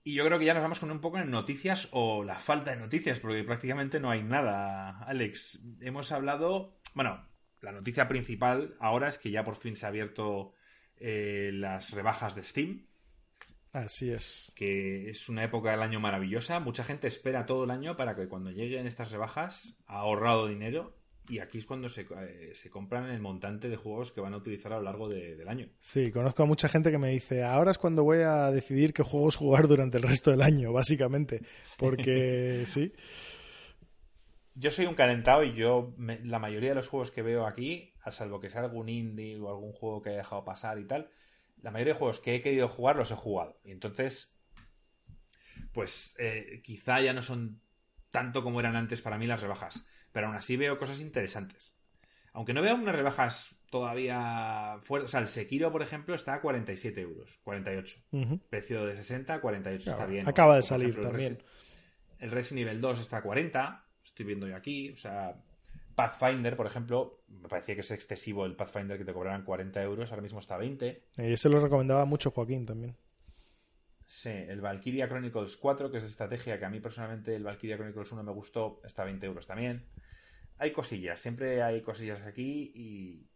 [0.03, 2.71] Y yo creo que ya nos vamos con un poco en noticias o la falta
[2.71, 5.61] de noticias, porque prácticamente no hay nada, Alex.
[5.81, 6.79] Hemos hablado.
[6.95, 7.23] Bueno,
[7.61, 10.53] la noticia principal ahora es que ya por fin se ha abierto
[10.97, 12.85] eh, las rebajas de Steam.
[13.71, 14.51] Así es.
[14.55, 16.59] Que es una época del año maravillosa.
[16.59, 20.97] Mucha gente espera todo el año para que cuando lleguen estas rebajas ha ahorrado dinero
[21.29, 24.37] y aquí es cuando se, eh, se, compran el montante de juegos que van a
[24.37, 25.69] utilizar a lo largo del año.
[25.79, 29.03] Sí, conozco a mucha gente que me dice, ahora es cuando voy a decidir qué
[29.03, 31.41] juegos jugar durante el resto del año, básicamente.
[31.77, 32.91] Porque sí.
[34.53, 38.11] Yo soy un calentado y yo la mayoría de los juegos que veo aquí, a
[38.11, 41.09] salvo que sea algún indie o algún juego que haya dejado pasar y tal,
[41.61, 43.59] la mayoría de juegos que he querido jugar los he jugado.
[43.63, 44.35] Y entonces,
[45.71, 47.61] pues eh, quizá ya no son
[48.09, 51.77] tanto como eran antes para mí las rebajas pero aún así veo cosas interesantes.
[52.33, 55.09] Aunque no veo unas rebajas todavía fuertes.
[55.09, 57.99] O sea, el Sekiro, por ejemplo, está a 47 euros, 48.
[58.49, 60.27] Precio de 60 a 48, está bien.
[60.27, 61.41] Acaba de salir también.
[62.19, 64.91] El Resident Evil 2 está a 40, estoy viendo yo aquí.
[64.91, 65.35] O sea,
[65.95, 70.11] Pathfinder, por ejemplo, me parecía que es excesivo el Pathfinder que te cobraran 40 euros,
[70.11, 71.03] ahora mismo está a 20.
[71.17, 72.95] Y ese lo recomendaba mucho Joaquín también.
[74.05, 77.77] Sí, el Valkyria Chronicles 4, que es de estrategia, que a mí personalmente el Valkyria
[77.77, 79.87] Chronicles 1 me gustó, está a 20 euros también.
[80.57, 83.27] Hay cosillas, siempre hay cosillas aquí y.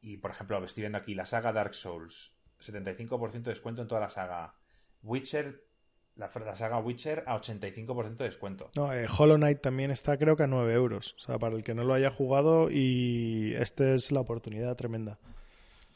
[0.00, 4.00] Y por ejemplo, estoy viendo aquí la saga Dark Souls, 75% de descuento en toda
[4.00, 4.56] la saga.
[5.00, 5.64] Witcher,
[6.16, 8.70] la, saga Witcher a 85% de descuento.
[8.76, 11.14] No, eh, Hollow Knight también está creo que a 9 euros.
[11.18, 15.18] O sea, para el que no lo haya jugado y esta es la oportunidad tremenda.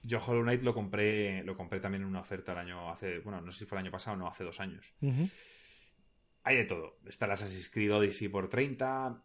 [0.02, 3.40] Yo Hollow Knight lo compré, lo compré también en una oferta el año hace, bueno,
[3.40, 4.94] no sé si fue el año pasado o no, hace dos años.
[6.44, 6.98] Hay de todo.
[7.06, 9.20] Está el Assassin's Creed Odyssey por 30,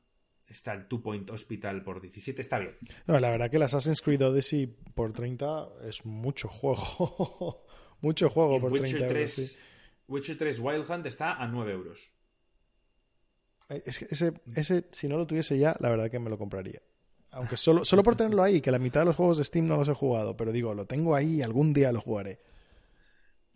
[0.48, 2.76] está el Two Point Hospital por 17, está bien.
[3.06, 7.64] No, la verdad que el Assassin's Creed Odyssey por 30 es mucho juego.
[8.02, 9.58] mucho juego por Witcher 30 euros.
[10.12, 12.12] Witcher 3 Wild Hunt está a 9 euros.
[13.70, 16.82] Es que ese, ese, si no lo tuviese ya, la verdad que me lo compraría.
[17.32, 19.78] Aunque solo, solo por tenerlo ahí, que la mitad de los juegos de Steam no
[19.78, 22.42] los he jugado, pero digo, lo tengo ahí y algún día lo jugaré.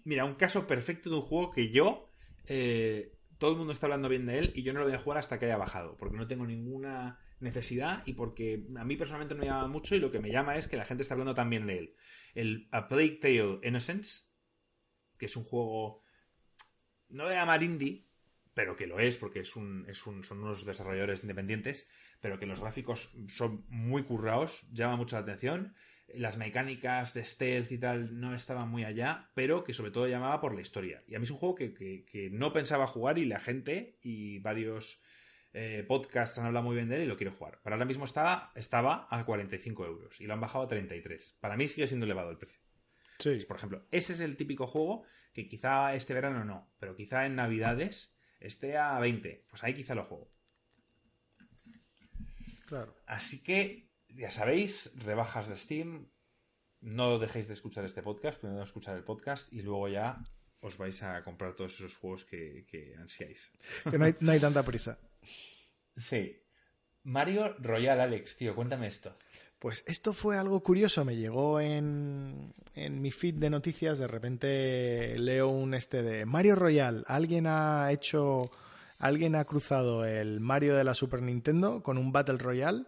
[0.06, 2.10] Mira, un caso perfecto de un juego que yo,
[2.47, 4.99] eh, todo el mundo está hablando bien de él y yo no lo voy a
[4.99, 9.36] jugar hasta que haya bajado, porque no tengo ninguna necesidad y porque a mí personalmente
[9.36, 11.36] no me llama mucho y lo que me llama es que la gente está hablando
[11.36, 11.95] también de él.
[12.34, 14.24] El A Plague Tale Innocence,
[15.18, 16.05] que es un juego,
[17.16, 18.05] no a llamar indie,
[18.53, 21.88] pero que lo es porque es un, es un, son unos desarrolladores independientes,
[22.22, 25.76] pero que los gráficos son muy currados, llama mucho la atención.
[26.13, 30.39] Las mecánicas de stealth y tal no estaban muy allá, pero que sobre todo llamaba
[30.39, 31.03] por la historia.
[31.07, 35.01] Y a mí es un juego que, no pensaba jugar y la gente y varios
[35.53, 37.59] eh, podcasts han hablado muy bien de él y lo quiero jugar.
[37.63, 41.38] Pero ahora mismo estaba, estaba a 45 euros y lo han bajado a 33.
[41.41, 42.59] Para mí sigue siendo elevado el precio.
[43.20, 43.38] Sí.
[43.47, 45.05] por ejemplo, ese es el típico juego
[45.36, 49.46] que quizá este verano no, pero quizá en Navidades esté a 20.
[49.50, 50.32] Pues ahí quizá lo juego.
[52.68, 52.96] Claro.
[53.06, 56.10] Así que, ya sabéis, rebajas de Steam.
[56.80, 60.16] No dejéis de escuchar este podcast, primero escuchar el podcast y luego ya
[60.62, 63.52] os vais a comprar todos esos juegos que, ansiáis.
[63.90, 65.00] Que no hay, no hay tanta prisa.
[65.98, 66.42] Sí.
[67.04, 69.18] Mario Royal, Alex, tío, cuéntame esto.
[69.66, 75.18] Pues esto fue algo curioso, me llegó en, en, mi feed de noticias, de repente
[75.18, 78.51] leo un este de Mario Royal, alguien ha hecho,
[78.99, 82.86] alguien ha cruzado el Mario de la Super Nintendo con un Battle Royale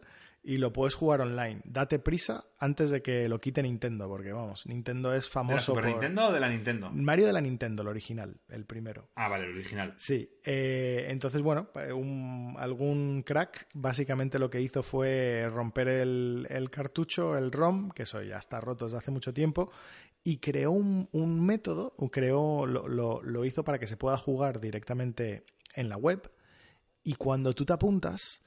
[0.48, 1.60] y lo puedes jugar online.
[1.66, 5.74] Date prisa antes de que lo quite Nintendo, porque vamos, Nintendo es famoso.
[5.74, 6.90] ¿De la Super Nintendo o de la Nintendo?
[6.90, 9.10] Mario de la Nintendo, el original, el primero.
[9.16, 9.94] Ah, vale, el original.
[9.98, 10.40] Sí.
[10.46, 17.92] Eh, entonces, bueno, algún crack básicamente lo que hizo fue romper el, cartucho, el ROM,
[17.92, 19.70] que eso ya está roto desde hace mucho tiempo,
[20.24, 25.44] y creó un, método, creó, lo, lo hizo para que se pueda jugar directamente
[25.74, 26.32] en la web.
[27.04, 28.47] Y cuando tú te apuntas,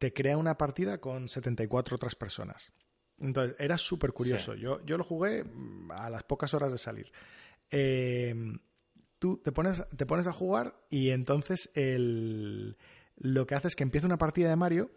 [0.00, 2.72] te crea una partida con 74 otras personas.
[3.18, 4.54] Entonces, era súper curioso.
[4.54, 7.12] Yo, yo lo jugué mm, a las pocas horas de salir.
[7.70, 8.34] Eh,
[9.18, 12.78] tú te pones, te pones a jugar y entonces el,
[13.16, 14.90] lo que hace es que empieza una partida de Mario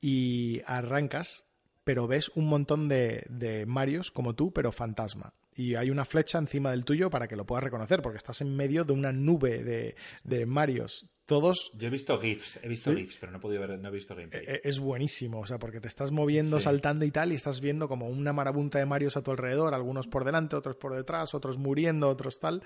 [0.00, 1.44] y arrancas,
[1.84, 6.38] pero ves un montón de, de Marios como tú, pero fantasma y hay una flecha
[6.38, 9.62] encima del tuyo para que lo puedas reconocer, porque estás en medio de una nube
[9.62, 9.94] de,
[10.24, 11.06] de Marios.
[11.26, 11.70] Todos.
[11.74, 14.16] Yo he visto GIFs, he visto GIFs, pero no he podido ver, no he visto
[14.16, 14.42] gameplay.
[14.44, 17.60] E, e, es buenísimo, o sea, porque te estás moviendo, saltando y tal, y estás
[17.60, 21.34] viendo como una marabunta de Marios a tu alrededor, algunos por delante, otros por detrás,
[21.34, 22.64] otros muriendo, otros tal.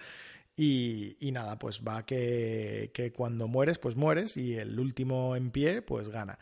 [0.56, 5.82] Y, nada, pues va que, que, cuando mueres, pues mueres y el último en pie,
[5.82, 6.38] pues gana.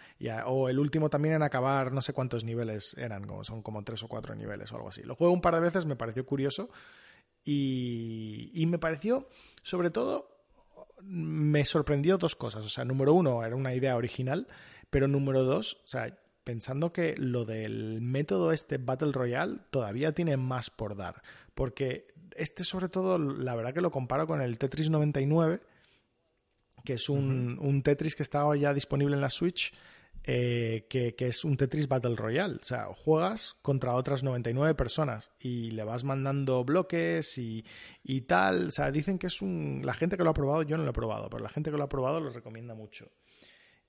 [0.46, 4.02] o el último también en acabar, no sé cuántos niveles eran, como, son como tres
[4.02, 5.02] o cuatro niveles o algo así.
[5.02, 6.68] Lo juego un par de veces, me pareció curioso
[7.42, 9.30] y, y me pareció,
[9.62, 10.32] sobre todo,
[11.00, 12.64] me sorprendió dos cosas.
[12.64, 14.46] O sea, número uno, era una idea original,
[14.90, 20.36] pero número dos, o sea, pensando que lo del método este Battle Royale todavía tiene
[20.36, 21.22] más por dar.
[21.54, 25.60] Porque este sobre todo, la verdad que lo comparo con el Tetris 99,
[26.84, 29.72] que es un, un Tetris que estaba ya disponible en la Switch,
[30.24, 32.56] eh, que, es un Tetris Battle Royale.
[32.60, 37.64] O sea, juegas contra otras 99 personas y le vas mandando bloques y,
[38.02, 38.68] y, tal.
[38.68, 39.82] O sea, dicen que es un...
[39.84, 41.76] La gente que lo ha probado, yo no lo he probado, pero la gente que
[41.76, 43.10] lo ha probado lo recomienda mucho.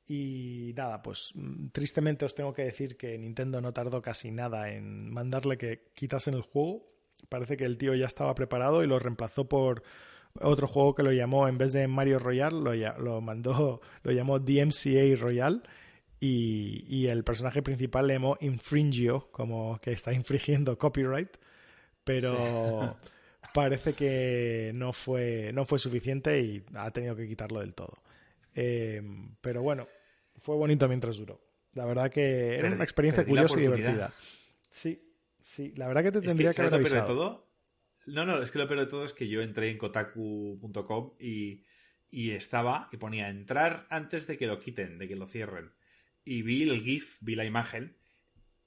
[0.06, 4.72] Y nada, pues mm, tristemente os tengo que decir que Nintendo no tardó casi nada
[4.72, 6.93] en mandarle que quitasen el juego.
[7.30, 9.84] Parece que el tío ya estaba preparado y lo reemplazó por
[10.40, 14.40] otro juego que lo llamó, en vez de Mario Royale, lo, lo mandó, lo llamó
[14.40, 15.62] DMCA Royale.
[16.20, 21.36] Y, y, el personaje principal le llamó Infringio, como que está infringiendo copyright.
[22.06, 22.98] Pero
[23.54, 28.02] parece que no fue, no fue suficiente y ha tenido que quitarlo del todo.
[28.56, 29.02] Eh,
[29.42, 29.88] pero bueno,
[30.38, 31.42] fue bonito mientras duró.
[31.74, 34.14] La verdad que era una experiencia curiosa y divertida.
[34.70, 35.13] Sí,
[35.44, 37.06] sí, la verdad que te tendría que, haber avisado.
[37.08, 37.54] todo?
[38.08, 41.64] No, no, es que lo peor de todo es que yo entré en kotaku.com y,
[42.10, 45.72] y estaba y ponía entrar antes de que lo quiten, de que lo cierren.
[46.26, 47.98] Y vi el GIF, vi la imagen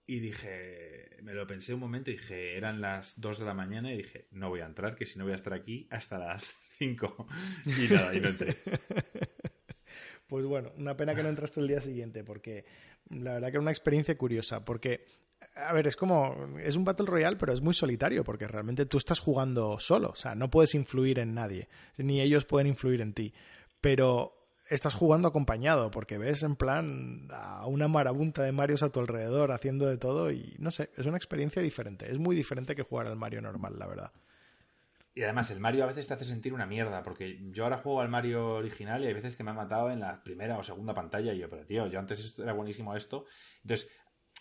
[0.07, 3.93] y dije, me lo pensé un momento y dije, eran las 2 de la mañana
[3.93, 6.55] y dije, no voy a entrar, que si no voy a estar aquí hasta las
[6.79, 7.27] 5.
[7.67, 8.57] Y nada, y no entré.
[10.27, 12.65] Pues bueno, una pena que no entraste el día siguiente, porque
[13.11, 15.05] la verdad que era una experiencia curiosa, porque,
[15.57, 18.99] a ver, es como, es un Battle Royale, pero es muy solitario, porque realmente tú
[18.99, 23.15] estás jugando solo, o sea, no puedes influir en nadie, ni ellos pueden influir en
[23.15, 23.33] ti,
[23.81, 24.37] pero
[24.69, 29.53] estás jugando acompañado, porque ves en plan a una marabunta de Marios a tu alrededor
[29.53, 33.07] haciendo de todo y no sé, es una experiencia diferente, es muy diferente que jugar
[33.07, 34.13] al Mario normal, la verdad.
[35.15, 38.03] Y además, el Mario a veces te hace sentir una mierda, porque yo ahora juego
[38.03, 40.93] al Mario original y hay veces que me ha matado en la primera o segunda
[40.93, 43.25] pantalla y yo, pero tío, yo antes era buenísimo esto.
[43.63, 43.89] Entonces,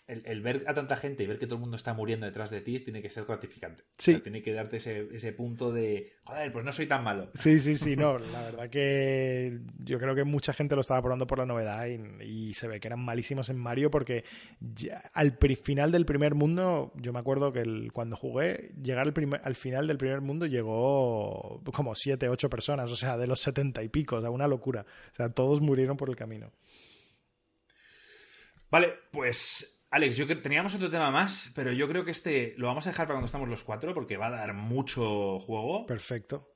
[0.08, 2.60] el, ver a tanta gente y ver que todo el mundo está muriendo detrás de
[2.60, 3.82] ti tiene que ser gratificante.
[3.98, 4.18] Sí.
[4.20, 7.30] tiene que darte ese, ese, punto de, joder, pues no soy tan malo.
[7.34, 8.18] Sí, sí, sí, no.
[8.18, 12.54] La verdad que yo creo que mucha gente lo estaba probando por la novedad y,
[12.54, 14.24] se ve que eran malísimos en Mario porque
[15.12, 19.88] al final del primer mundo, yo me acuerdo que cuando jugué, llegar al, al final
[19.88, 24.16] del primer mundo llegó como siete, ocho personas, o sea, de los setenta y pico,
[24.16, 24.86] o sea, una locura.
[25.12, 26.52] O sea, todos murieron por el camino.
[28.70, 32.66] Vale, pues Alex, yo que teníamos otro tema más, pero yo creo que este lo
[32.66, 35.86] vamos a dejar para cuando estamos los cuatro porque va a dar mucho juego.
[35.86, 36.52] Perfecto.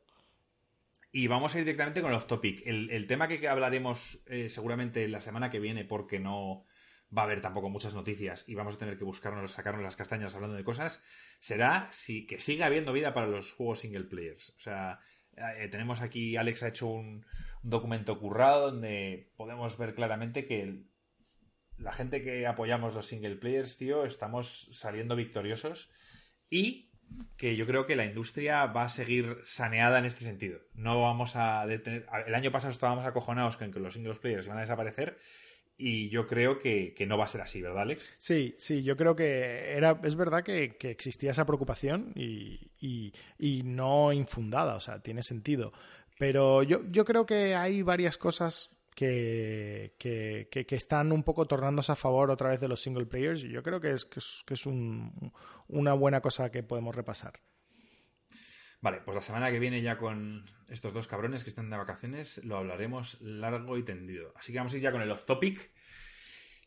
[1.11, 2.61] Y vamos a ir directamente con el off topic.
[2.67, 6.67] El, tema que hablaremos eh, seguramente la semana que viene porque no
[7.17, 10.35] va a haber tampoco muchas noticias y vamos a tener que buscarnos, sacarnos las castañas
[10.35, 11.03] hablando de cosas,
[11.39, 14.51] será si, que siga habiendo vida para los juegos single players.
[14.51, 15.01] O sea,
[15.57, 17.25] eh, tenemos aquí, Alex ha hecho un,
[17.63, 20.83] un documento currado donde podemos ver claramente que
[21.81, 25.91] la gente que apoyamos los single players, tío, estamos saliendo victoriosos
[26.49, 26.91] y
[27.37, 30.61] que yo creo que la industria va a seguir saneada en este sentido.
[30.75, 32.07] No vamos a detener.
[32.27, 35.19] El año pasado estábamos acojonados con que los single players iban a desaparecer
[35.77, 38.15] y yo creo que, no va a ser así, ¿verdad, Alex?
[38.19, 42.71] Sí, sí, yo creo que era, es verdad que, existía esa preocupación y,
[43.39, 45.73] y, no infundada, o sea, tiene sentido.
[46.19, 51.97] Pero yo, yo creo que hay varias cosas que, que, están un poco tornándose a
[51.97, 55.93] favor otra vez de los single players y yo creo que es, que es, una
[55.93, 57.41] buena cosa que podemos repasar.
[58.83, 62.43] Vale, pues la semana que viene ya con estos dos cabrones que están de vacaciones
[62.45, 64.33] lo hablaremos largo y tendido.
[64.37, 65.71] Así que vamos a ir ya con el off topic.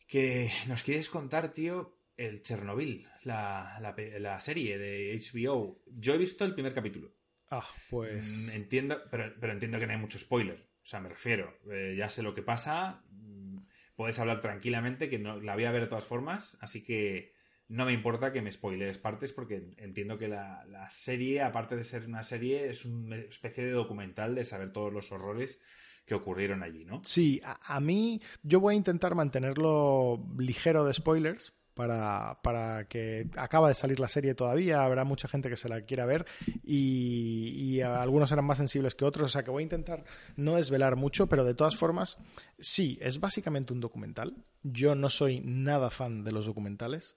[0.06, 5.82] Que nos quieres contar, tío, el Chernobyl, la, la, serie de HBO.
[5.86, 7.12] Yo he visto el primer capítulo.
[7.50, 8.28] Ah, pues.
[8.28, 10.68] Mm, entiendo, pero, pero entiendo que no hay mucho spoiler.
[10.84, 13.58] O sea, me refiero, eh, ya sé lo que pasa, mm,
[13.96, 17.32] puedes hablar tranquilamente, que no, la voy a ver de todas formas, así que
[17.68, 22.04] no me importa que me spoilees partes porque entiendo que la, serie, aparte de ser
[22.06, 25.58] una serie, es una especie de documental de saber todos los horrores
[26.04, 27.00] que ocurrieron allí, ¿no?
[27.02, 33.68] Sí, a mí yo voy a intentar mantenerlo ligero de spoilers, para, para, que acaba
[33.68, 36.26] de salir la serie todavía, habrá mucha gente que se la quiera ver
[36.62, 40.04] y, y, algunos serán más sensibles que otros, o sea que voy a intentar
[40.36, 42.18] no desvelar mucho, pero de todas formas,
[42.58, 44.36] sí, es básicamente un documental.
[44.62, 47.16] Yo no soy nada fan de los documentales,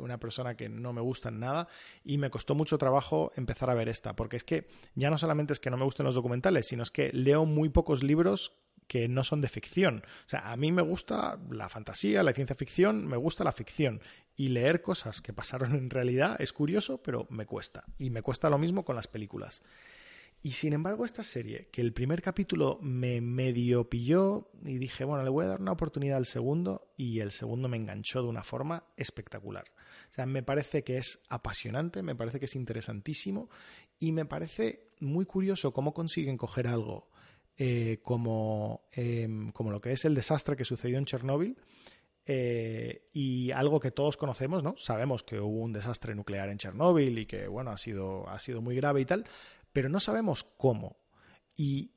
[0.00, 1.68] una persona que no me gusta nada
[2.04, 5.52] y me costó mucho trabajo empezar a ver esta, porque es que ya no solamente
[5.52, 8.52] es que no me gusten los documentales, sino es que leo muy pocos libros
[8.86, 10.02] que no son de ficción.
[10.26, 14.00] O sea, a mí me gusta la fantasía, la ciencia ficción, me gusta la ficción.
[14.36, 17.84] Y leer cosas que pasaron en realidad es curioso, pero me cuesta.
[17.98, 19.62] Y me cuesta lo mismo con las películas.
[20.42, 25.24] Y sin embargo, esta serie, que el primer capítulo me medio pilló y dije, bueno,
[25.24, 28.44] le voy a dar una oportunidad al segundo, y el segundo me enganchó de una
[28.44, 29.64] forma espectacular.
[30.08, 33.48] O sea, me parece que es apasionante, me parece que es interesantísimo
[33.98, 37.10] Y me parece muy curioso cómo consiguen coger algo
[37.58, 41.56] eh, como, em, como lo que es el desastre que sucedió en Chernóbil.
[42.28, 44.74] Eh, y algo que todos conocemos, ¿no?
[44.76, 48.60] Sabemos que hubo un desastre nuclear en Chernóbil y que, bueno, ha sido, ha sido
[48.60, 49.24] muy grave y tal,
[49.72, 50.96] pero no sabemos cómo.
[51.54, 51.92] Y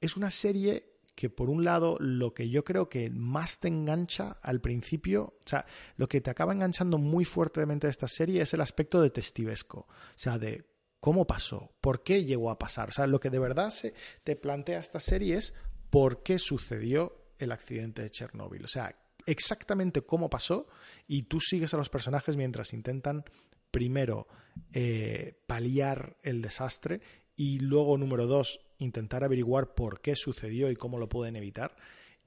[0.00, 4.38] es una serie que por un lado lo que yo creo que más te engancha
[4.42, 8.54] al principio, o sea, lo que te acaba enganchando muy fuertemente de esta serie es
[8.54, 10.64] el aspecto detectivesco, o sea, de
[11.04, 13.92] cómo pasó, por qué llegó a pasar, o sea, lo que de verdad se
[14.22, 15.52] te plantea esta serie es
[15.90, 18.96] por qué sucedió el accidente de Chernóbil, o sea,
[19.26, 20.66] exactamente cómo pasó
[21.06, 23.22] y tú sigues a los personajes mientras intentan
[23.70, 24.28] primero
[24.72, 27.02] eh, paliar el desastre
[27.36, 31.76] y luego, número dos, intentar averiguar por qué sucedió y cómo lo pueden evitar.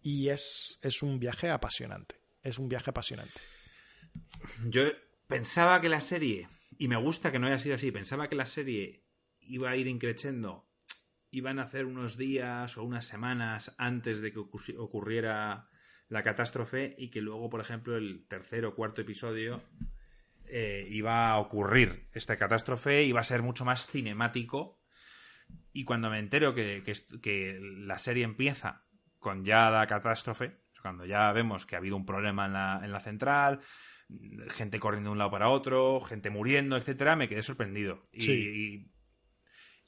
[0.03, 2.19] Y es, es un viaje apasionante.
[2.43, 3.39] Es un viaje apasionante.
[4.69, 4.84] Yo
[5.28, 6.47] pensaba que la serie,
[6.78, 9.05] y me gusta que no haya sido así, pensaba que la serie
[9.39, 10.69] iba a ir increciendo,
[11.32, 15.69] iban a hacer unos días o unas semanas antes de que ocurriera
[16.09, 19.63] la catástrofe y que luego, por ejemplo, el tercer o cuarto episodio
[20.45, 24.82] eh, iba a ocurrir esta catástrofe, iba a ser mucho más cinemático.
[25.73, 26.84] Y cuando me entero que,
[27.21, 28.86] que, la serie empieza
[29.19, 32.91] con ya la catástrofe, cuando ya vemos que ha habido un problema en la, en
[32.91, 33.59] la central,
[34.49, 38.08] gente corriendo de un lado para otro, gente muriendo, etcétera, me quedé sorprendido.
[38.14, 38.91] Y,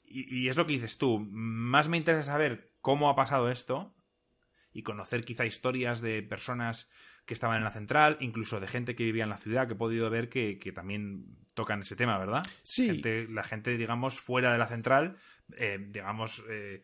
[0.04, 1.20] y, es lo que dices tú.
[1.30, 3.94] Más me interesa saber cómo ha pasado esto
[4.72, 6.90] y conocer quizá historias de personas
[7.26, 9.76] que estaban en la central, incluso de gente que vivía en la ciudad, que he
[9.76, 12.44] podido ver que, que también tocan ese tema, ¿verdad?
[12.62, 13.02] Sí.
[13.28, 15.16] la gente, digamos, fuera de la central,
[15.56, 16.82] eh, digamos, eh,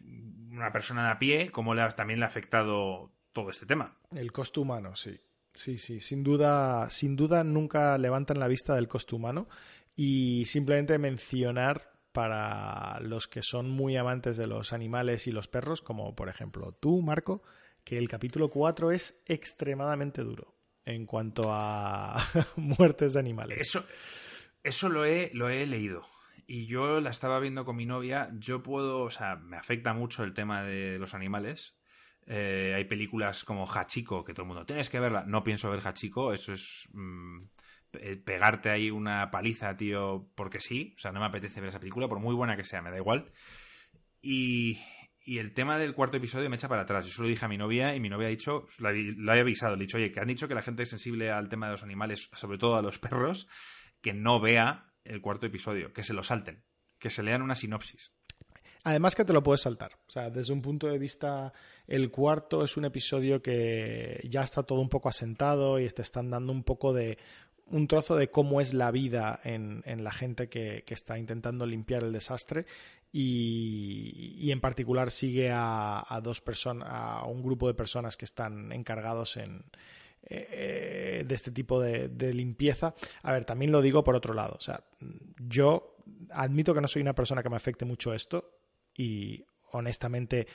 [0.00, 3.98] una persona de a pie, cómo le también le ha afectado todo este tema.
[4.12, 5.20] El costo humano, sí.
[5.58, 9.48] Sí, sí, sin duda, sin duda nunca levantan la vista del costo humano
[9.96, 15.82] y simplemente mencionar para los que son muy amantes de los animales y los perros,
[15.82, 17.42] como por ejemplo tú, Marco,
[17.82, 20.54] que el capítulo 4 es extremadamente duro
[20.84, 23.60] en cuanto a muertes de animales.
[23.60, 23.84] Eso,
[24.62, 26.04] eso lo, he, lo he leído
[26.46, 30.22] y yo la estaba viendo con mi novia, yo puedo, o sea, me afecta mucho
[30.22, 31.74] el tema de los animales.
[32.30, 35.24] Eh, hay películas como Hachiko, que todo el mundo, tienes que verla.
[35.26, 37.44] No pienso ver Hachiko, eso es mm,
[38.24, 40.92] pegarte ahí una paliza, tío, porque sí.
[40.96, 42.98] O sea, no me apetece ver esa película, por muy buena que sea, me da
[42.98, 43.32] igual.
[44.20, 44.78] Y,
[45.24, 47.06] el tema del cuarto episodio me echa para atrás.
[47.06, 49.98] Yo solo dije a mi novia y mi novia ha dicho, lo avisado, le dicho,
[49.98, 52.56] oye, que han dicho que la gente es sensible al tema de los animales, sobre
[52.58, 53.46] todo a los perros,
[54.00, 56.64] que no vea el cuarto episodio, que se lo salten,
[56.98, 58.17] que se lean una sinopsis.
[58.84, 59.92] Además que te lo puedes saltar.
[60.06, 61.52] O sea, desde un punto de vista,
[61.86, 66.30] el cuarto es un episodio que ya está todo un poco asentado y te están
[66.30, 67.18] dando un poco de
[67.70, 72.12] un trozo de cómo es la vida en, la gente que, está intentando limpiar el
[72.12, 72.66] desastre
[73.12, 79.36] y, en particular sigue a, dos personas, a un grupo de personas que están encargados
[79.36, 79.64] en,
[80.30, 82.94] eh, de este tipo de, limpieza.
[83.22, 84.56] A ver, también lo digo por otro lado.
[84.58, 84.82] O sea,
[85.38, 85.96] yo
[86.30, 88.57] admito que no soy una persona que me afecte mucho esto
[88.98, 90.46] y honestamente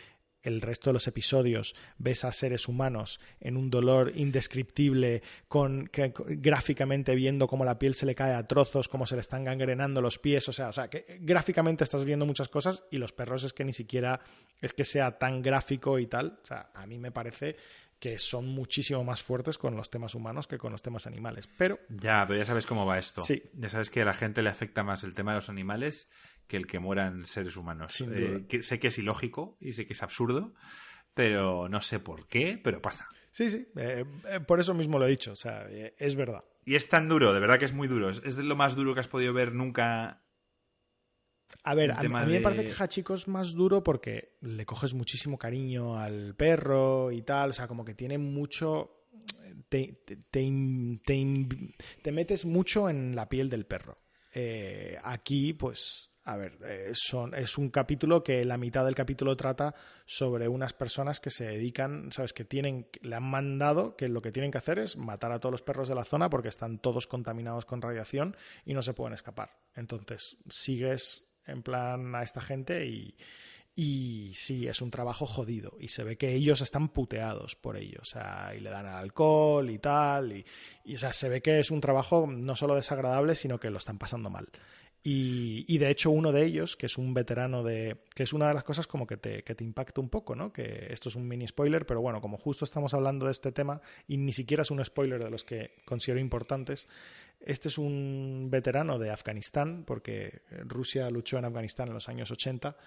[0.43, 7.15] el resto de los episodios ves a seres humanos en un dolor indescriptible, con, gráficamente
[7.15, 10.19] viendo cómo la piel se le cae a trozos, cómo se le están gangrenando los
[10.19, 13.53] pies, o sea, o sea, que gráficamente estás viendo muchas cosas y los perros es
[13.53, 14.19] que ni siquiera
[14.61, 17.55] es que sea tan gráfico y tal, o sea, a mí me parece
[18.03, 21.47] que son muchísimo más fuertes con los temas humanos que con los temas animales.
[21.57, 21.79] Pero.
[21.87, 23.23] Ya, pero ya sabes cómo va esto.
[23.23, 23.41] Sí.
[23.53, 26.09] Ya sabes que a la gente le afecta más el tema de los animales
[26.53, 27.99] que el que mueran seres humanos.
[27.99, 30.53] Eh, sé que es ilógico y sé que es absurdo,
[31.15, 33.07] pero no sé por qué, pero pasa.
[33.31, 36.43] Sí, sí, eh, eh, por eso mismo lo he dicho, o sea, es verdad.
[36.63, 38.11] Y es tan duro, de verdad que es muy duro.
[38.11, 40.21] Es de lo más duro que has podido ver nunca
[41.63, 45.37] a ver, a, mí me parece que Hachiko es más duro porque le coges muchísimo
[45.37, 48.99] cariño al perro y tal, o sea, como que tiene mucho...
[49.69, 54.03] Te, te, metes mucho en la piel del perro.
[54.33, 59.35] Eh, aquí, pues, a ver, eh, son, es un capítulo que la mitad del capítulo
[59.35, 64.21] trata sobre unas personas que se dedican, sabes, que tienen, le han mandado que lo
[64.21, 66.79] que tienen que hacer es matar a todos los perros de la zona porque están
[66.79, 69.57] todos contaminados con radiación y no se pueden escapar.
[69.75, 73.15] Entonces, sigues en plan a esta gente y,
[73.75, 75.75] y sí, es un trabajo jodido.
[75.79, 77.99] Y se ve que ellos están puteados por ello.
[78.01, 80.31] O sea, y le dan alcohol y tal.
[80.31, 80.45] Y,
[80.85, 83.79] y o sea, se ve que es un trabajo no solo desagradable, sino que lo
[83.79, 84.47] están pasando mal.
[85.05, 87.97] Y, de hecho uno de ellos, que es un veterano de...
[88.15, 90.53] que es una de las cosas como que te, que te impacta un poco, ¿no?
[90.53, 93.81] Que esto es un mini spoiler, pero bueno, como justo estamos hablando de este tema
[94.07, 96.87] y ni siquiera es un spoiler de los que considero importantes,
[97.45, 102.77] este es un veterano de Afganistán, porque Rusia luchó en Afganistán en los años 80.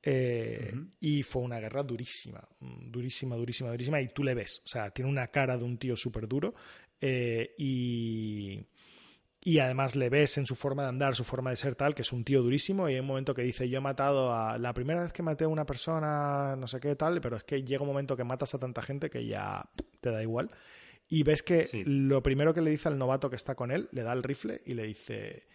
[0.00, 4.00] Eh, y fue una guerra durísima, durísima, durísima, durísima.
[4.00, 6.54] Y tú le ves, o sea, tiene una cara de un tío súper duro.
[7.00, 8.64] Eh, y,
[9.48, 12.02] y además le ves en su forma de andar, su forma de ser tal, que
[12.02, 14.58] es un tío durísimo y hay un momento que dice, yo he matado a...
[14.58, 17.64] La primera vez que maté a una persona, no sé qué tal, pero es que
[17.64, 19.66] llega un momento que matas a tanta gente que ya
[20.02, 20.50] te da igual.
[21.08, 24.02] Y ves que lo primero que le dice al novato que está con él, le
[24.02, 25.46] da el rifle y le dice,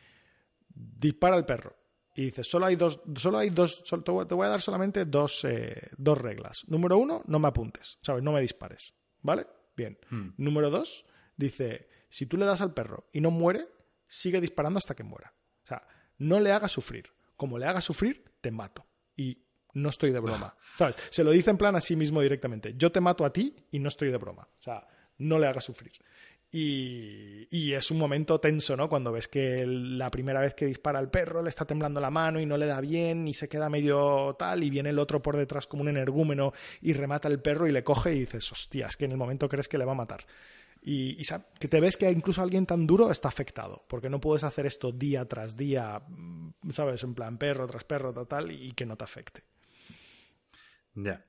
[0.70, 1.76] dispara al perro.
[2.16, 5.92] Y dice, solo hay dos, solo hay dos, te voy a dar solamente dos, eh,
[5.98, 6.64] dos reglas.
[6.68, 8.24] Número uno, no me apuntes, ¿sabes?
[8.24, 9.46] No me dispares, ¿vale?
[9.78, 10.00] Bien.
[10.10, 10.30] Hmm.
[10.38, 11.06] Número dos,
[11.38, 13.68] dice, si tú le das al perro y no muere,
[14.14, 15.34] sigue disparando hasta que muera.
[15.64, 15.82] O sea,
[16.20, 17.12] no le hagas sufrir.
[17.36, 18.86] Como le hagas sufrir, te mato.
[19.18, 19.40] Y
[19.74, 20.56] no estoy de broma.
[20.76, 20.98] ¿Sabes?
[21.10, 22.76] Se lo dice en plan a sí mismo directamente.
[22.78, 24.44] Yo te mato a ti y no estoy de broma.
[24.44, 24.88] O sea,
[25.18, 25.94] no le hagas sufrir.
[26.52, 28.88] Y, y, es un momento tenso, ¿no?
[28.88, 32.40] Cuando ves que la primera vez que dispara al perro le está temblando la mano
[32.40, 35.36] y no le da bien y se queda medio tal y viene el otro por
[35.36, 38.98] detrás como un energúmeno y remata al perro y le coge y dices, hostia, es
[38.98, 40.28] que en el momento crees que le va a matar.
[40.86, 41.24] Y,
[41.60, 44.92] que te ves que incluso alguien tan duro está afectado, porque no puedes hacer esto
[44.92, 47.04] día tras día, mm, ¿sabes?
[47.04, 49.44] En plan perro tras perro, tal, y que no te afecte.
[50.94, 51.26] Ya.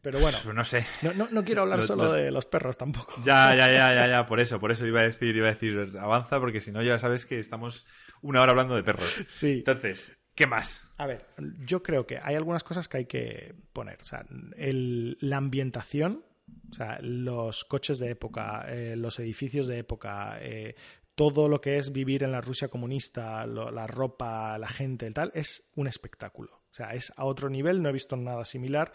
[0.00, 0.86] Pero bueno, no sé.
[1.02, 3.14] No, quiero hablar solo de los perros tampoco.
[3.24, 5.96] Ya, ya, ya, ya, ya, por eso, por eso iba a decir, iba a decir,
[6.00, 7.86] avanza, porque si no ya sabes que estamos
[8.22, 9.18] una hora hablando de perros.
[9.26, 9.58] Sí.
[9.58, 10.88] Entonces, ¿qué más?
[10.96, 11.26] A ver,
[11.66, 13.98] yo creo que hay algunas cosas que hay que poner.
[14.00, 16.24] O sea, la ambientación
[16.70, 20.74] o sea, los coches de época, eh, los edificios de época, eh,
[21.14, 25.32] todo lo que es vivir en la Rusia comunista, la ropa, la gente, el tal,
[25.34, 26.52] es un espectáculo.
[26.70, 28.92] O sea, es a otro nivel, no he visto nada similar,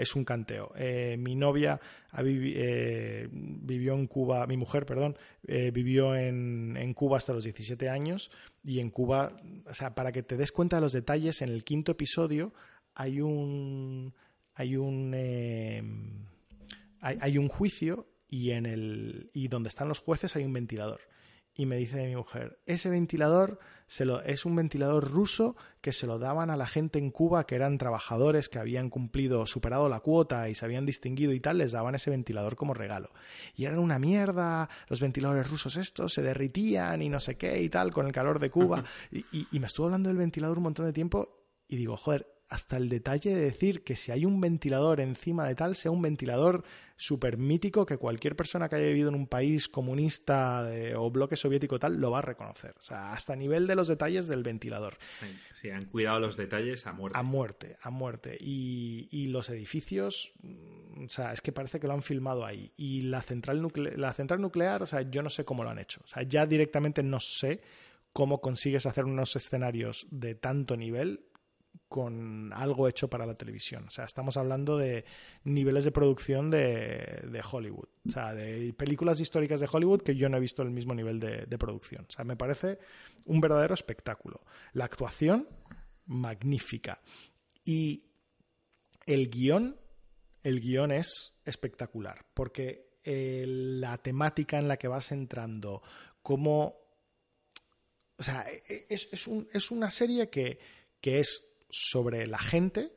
[0.00, 0.72] es un canteo.
[0.76, 1.80] Eh, mi novia
[2.18, 8.32] vivió en Cuba, mi mujer, perdón, vivió en, en, Cuba hasta los 17 años
[8.64, 9.36] y en Cuba,
[9.66, 12.52] o sea, para que te des cuenta de los detalles, en el quinto episodio
[12.94, 14.14] hay un...
[14.54, 15.14] Hay un
[17.02, 21.00] hay, un juicio y en el y donde están los jueces hay un ventilador.
[21.54, 26.06] Y me dice mi mujer, ese ventilador se lo, es un ventilador ruso que se
[26.06, 30.00] lo daban a la gente en Cuba que eran trabajadores que habían cumplido, superado la
[30.00, 33.10] cuota y se habían distinguido y tal, les daban ese ventilador como regalo.
[33.54, 37.68] Y eran una mierda, los ventiladores rusos estos se derritían y no sé qué y
[37.68, 38.82] tal con el calor de Cuba.
[39.10, 42.76] y, y me estuvo hablando del ventilador un montón de tiempo y digo, joder, hasta
[42.76, 46.64] el detalle de decir que si hay un ventilador encima de tal, sea un ventilador
[46.98, 51.78] súper mítico que cualquier persona que haya vivido en un país comunista o bloque soviético
[51.78, 52.74] tal lo va a reconocer.
[52.78, 54.98] O sea, hasta nivel de los detalles del ventilador.
[55.54, 57.18] Sí, han cuidado los detalles a muerte.
[57.18, 58.36] A muerte, a muerte.
[58.38, 62.70] Y, los edificios, mm, o sea, es que parece que lo han filmado ahí.
[62.76, 66.02] Y la central, la central nuclear, o sea, yo no sé cómo lo han hecho.
[66.04, 67.62] O sea, ya directamente no sé
[68.12, 71.31] cómo consigues hacer unos escenarios de tanto nivel
[71.92, 73.84] con algo hecho para la televisión.
[73.86, 75.04] O sea, estamos hablando de
[75.44, 77.88] niveles de producción de, Hollywood.
[78.08, 81.20] O sea, de películas históricas de Hollywood que yo no he visto el mismo nivel
[81.20, 82.06] de, producción.
[82.08, 82.78] O sea, me parece
[83.26, 84.40] un verdadero espectáculo.
[84.72, 85.46] La actuación,
[86.06, 87.02] magnífica.
[87.62, 88.06] Y
[89.04, 89.76] el guion,
[90.42, 92.24] el guion es espectacular.
[92.32, 95.82] Porque eh, la temática en la que vas entrando,
[96.22, 96.80] como...
[98.16, 100.58] O sea, e, e, es, es una serie que,
[101.00, 102.92] que es sobre la gente.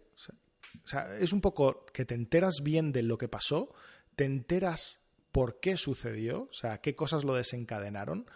[0.84, 3.73] O sea, es un poco que te enteras bien de lo que pasó,
[4.15, 5.01] te enteras
[5.32, 8.30] por qué sucedió, o sea, qué cosas lo desencadenaron,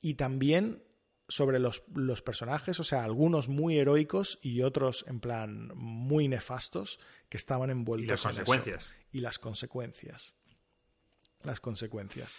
[0.00, 0.82] y también
[1.28, 6.98] sobre los, los, personajes, o sea, algunos muy heroicos y otros en plan muy nefastos
[7.28, 8.06] que estaban envueltos.
[8.06, 8.96] Y las consecuencias.
[9.12, 10.36] Y las consecuencias.
[11.44, 12.38] Las consecuencias.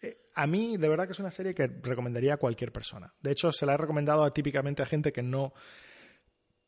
[0.00, 3.12] Eh, a mí, de verdad que es una serie que recomendaría a cualquier persona.
[3.20, 5.52] De hecho, se la he recomendado típicamente a gente que no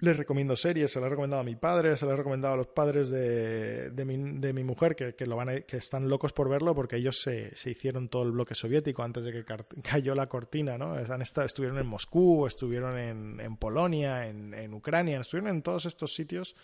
[0.01, 2.57] les recomiendo series, se las he recomendado a mi padre, se las he recomendado a
[2.57, 6.33] los padres de, de, mi, de mi, mujer que, que, lo van que están locos
[6.33, 9.45] por verlo porque ellos se, se, hicieron todo el bloque soviético antes de que
[9.83, 10.95] cayó la cortina, ¿no?
[10.95, 15.87] Han estado, estuvieron en Moscú, estuvieron en, en Polonia, en, en, Ucrania, estuvieron en todos
[15.87, 16.57] estos sitios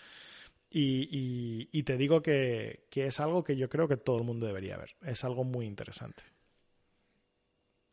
[0.68, 4.24] y, y, y te digo que, que, es algo que yo creo que todo el
[4.24, 4.96] mundo debería ver.
[5.02, 6.22] Es algo muy interesante.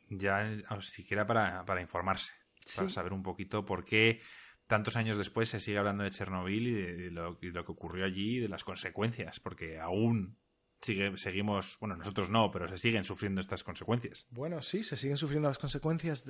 [0.10, 0.50] Ya,
[0.82, 2.34] siquiera para, para informarse,
[2.76, 4.22] para saber un poquito por qué
[4.68, 8.40] tantos años después se sigue hablando de Chernobyl y de, lo, que ocurrió allí y
[8.40, 10.38] de las consecuencias, porque aún
[10.82, 14.28] sigue, seguimos, bueno, nosotros no, pero se siguen sufriendo estas consecuencias.
[14.30, 16.26] Bueno, sí, se siguen sufriendo las consecuencias.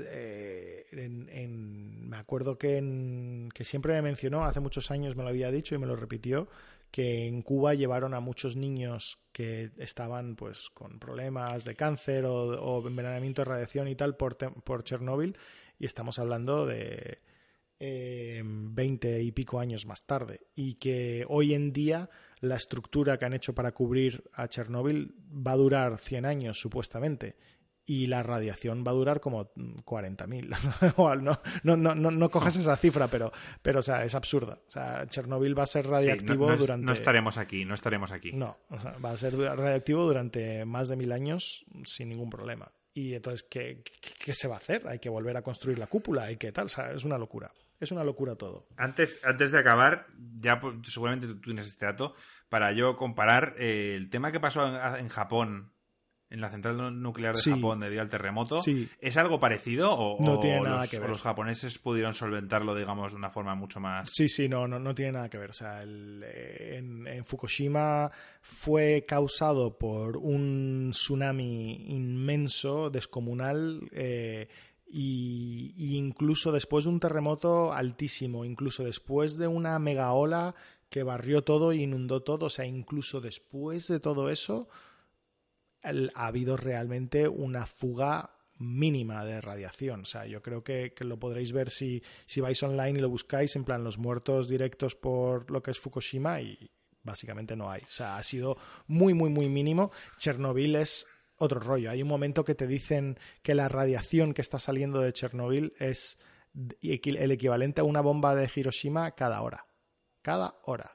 [0.91, 5.51] En, me acuerdo que, en, que siempre me mencionó, hace muchos años me lo había
[5.51, 6.47] dicho y me lo repitió,
[6.91, 12.87] que en Cuba llevaron a muchos niños que estaban pues con problemas de cáncer o,
[12.87, 15.37] envenenamiento de radiación y tal por, por Chernóbil
[15.79, 17.19] y estamos hablando de
[17.79, 22.09] eh, 20 y pico años más tarde y que hoy en día
[22.39, 27.35] la estructura que han hecho para cubrir a Chernóbil va a durar 100 años supuestamente
[27.89, 30.97] y la radiación va a durar como 40.000.
[30.97, 33.31] no, no, no, no, no cojas esa cifra, pero,
[33.61, 34.59] pero o sea, es absurda.
[34.67, 36.85] O sea, Chernóbil va a ser radiactivo durante...
[36.85, 38.33] No estaremos aquí, no estaremos aquí.
[38.33, 38.57] No,
[39.03, 42.69] va a ser radiactivo durante más de mil años sin ningún problema.
[42.93, 43.83] Y entonces, ¿qué,
[44.19, 44.85] ¿qué, se va a hacer?
[44.87, 46.65] Hay que volver a construir la cúpula y qué tal.
[46.65, 47.53] O sea, es una locura.
[47.79, 48.67] Es una locura todo.
[48.75, 52.15] Antes, antes de acabar, ya pues, seguramente tú tienes este dato,
[52.49, 54.65] para yo comparar eh, el tema que pasó
[54.97, 55.71] en, Japón
[56.29, 58.61] en la central nuclear de Japón debido al terremoto.
[58.99, 61.09] ¿Es algo parecido o, no tiene nada los, que ver.
[61.09, 64.09] los japoneses pudieron solventarlo, digamos, de una forma mucho más...
[64.11, 65.51] Sí, sí, no, no, no tiene nada que ver.
[65.51, 74.49] O sea, en, Fukushima fue causado por un tsunami inmenso, descomunal, eh,
[74.89, 80.55] y, incluso después de un terremoto altísimo, incluso después de una mega ola
[80.89, 84.69] que barrió todo e inundó todo, o sea, incluso después de todo eso,
[85.83, 90.01] ha habido realmente una fuga mínima de radiación.
[90.01, 93.55] O sea, yo creo que, lo podréis ver si, si vais online y lo buscáis,
[93.55, 96.71] en plan los muertos directos por lo que es Fukushima y
[97.03, 97.81] básicamente no hay.
[97.81, 98.57] O sea, ha sido
[98.87, 99.91] muy, muy, muy mínimo.
[100.17, 101.07] Chernobyl es
[101.37, 101.89] otro rollo.
[101.89, 106.17] Hay un momento que te dicen que la radiación que está saliendo de Chernobyl es
[106.81, 109.65] el equivalente a una bomba de Hiroshima cada hora.
[110.21, 110.91] Cada hora.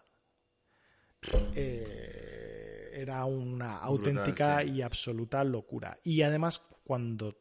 [1.54, 5.98] Eh, era una auténtica y absoluta locura.
[6.04, 7.38] Y además, cuando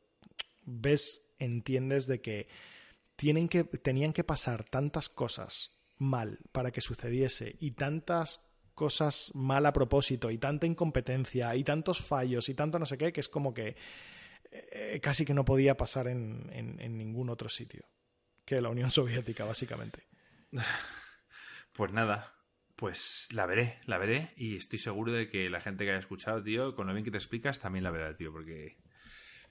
[0.64, 2.48] ves, entiendes de que,
[3.16, 8.42] tienen que tenían que pasar tantas cosas mal para que sucediese y tantas
[8.74, 13.14] cosas mal a propósito y tanta incompetencia y tantos fallos y tanto no sé qué,
[13.14, 13.76] que es como que
[14.52, 17.86] eh, casi que no podía pasar en, en, ningún otro sitio
[18.46, 20.08] que la Unión Soviética, básicamente.
[21.74, 22.36] Pues nada,
[22.76, 26.44] pues la veré, la veré y estoy seguro de que la gente que haya escuchado,
[26.44, 28.78] tío, con lo bien que te explicas, también la verá, tío, porque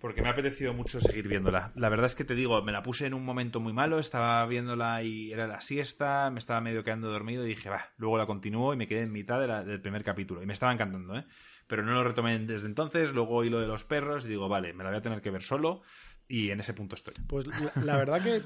[0.01, 1.73] porque me ha apetecido mucho seguir viéndola.
[1.75, 4.45] La verdad es que te digo, me la puse en un momento muy malo, estaba
[4.47, 8.27] viéndola y era la siesta, me estaba medio quedando dormido y dije, va, luego la
[8.27, 10.43] continúo y me quedé en mitad del primer capítulo.
[10.43, 11.27] Y me estaba encantando, ¿eh?
[11.67, 14.73] Pero no lo retomé desde entonces, luego oí lo de los perros y digo, vale,
[14.73, 15.83] me la voy a tener que ver solo
[16.31, 17.15] y en ese punto estoy.
[17.27, 17.47] Pues
[17.85, 18.43] la, verdad que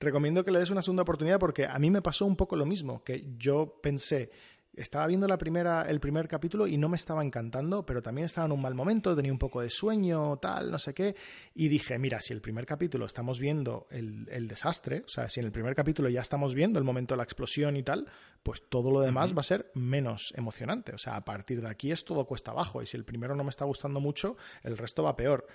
[0.00, 2.66] recomiendo que le des una segunda oportunidad porque a mí me pasó un poco lo
[2.66, 4.30] mismo, que yo pensé,
[4.74, 8.46] estaba viendo la primera, el primer capítulo y no me estaba encantando, pero también estaba
[8.46, 11.16] en un mal momento, tenía un poco de sueño, tal, no sé qué,
[11.54, 15.46] y dije, mira, si el primer capítulo estamos viendo el, desastre, o sea, si en
[15.46, 18.06] el primer capítulo ya estamos viendo el momento de la explosión y tal,
[18.42, 21.90] pues todo lo demás va a ser menos emocionante, o sea, a partir de aquí
[21.90, 25.02] es todo cuesta abajo, y si el primero no me está gustando mucho, el resto
[25.02, 25.46] va peor.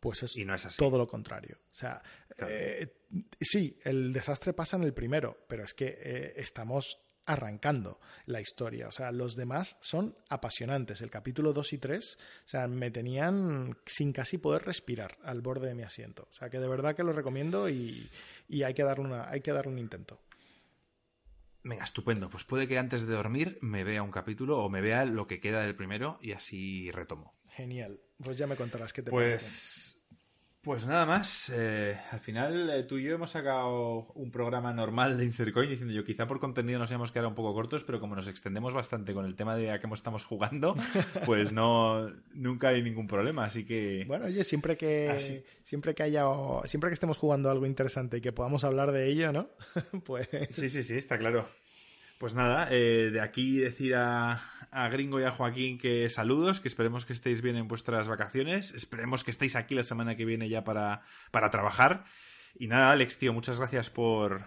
[0.00, 1.58] Pues es, no es todo lo contrario.
[1.70, 2.02] O sea,
[2.38, 3.02] eh,
[3.38, 6.98] sí, el desastre pasa en el primero, pero es que eh, estamos
[7.32, 8.88] arrancando la historia.
[8.88, 11.00] O sea, los demás son apasionantes.
[11.00, 15.68] El capítulo 2 y 3, o sea, me tenían sin casi poder respirar al borde
[15.68, 16.26] de mi asiento.
[16.30, 18.10] O sea, que de verdad que lo recomiendo y,
[18.64, 20.20] hay, que darle una, hay que darle un intento.
[21.62, 22.30] Venga, estupendo.
[22.30, 25.40] Pues puede que antes de dormir me vea un capítulo o me vea lo que
[25.40, 27.34] queda del primero y así retomo.
[27.50, 28.00] Genial.
[28.22, 29.79] Pues ya me contarás qué te pues...
[30.62, 31.50] Pues nada más.
[31.54, 35.94] Eh, al final, eh, tú y yo hemos sacado un programa normal de Insercoin diciendo
[35.94, 39.14] yo, quizá por contenido nos hemos quedado un poco cortos, pero como nos extendemos bastante
[39.14, 40.76] con el tema de a qué estamos jugando,
[41.24, 43.44] pues no nunca hay ningún problema.
[43.44, 44.04] Así que.
[44.06, 46.26] Bueno, oye, siempre que siempre que haya
[46.66, 49.48] siempre que estemos jugando algo interesante y que podamos hablar de ello, ¿no?
[50.04, 50.28] pues.
[50.50, 51.46] Sí, sí, sí, está claro.
[52.20, 54.42] Pues nada, eh, de aquí decir a,
[54.92, 59.24] Gringo y a Joaquín que saludos, que esperemos que estéis bien en vuestras vacaciones, esperemos
[59.24, 62.04] que estéis aquí la semana que viene ya para, para trabajar.
[62.58, 64.44] Y nada, Alex, tío, muchas gracias por,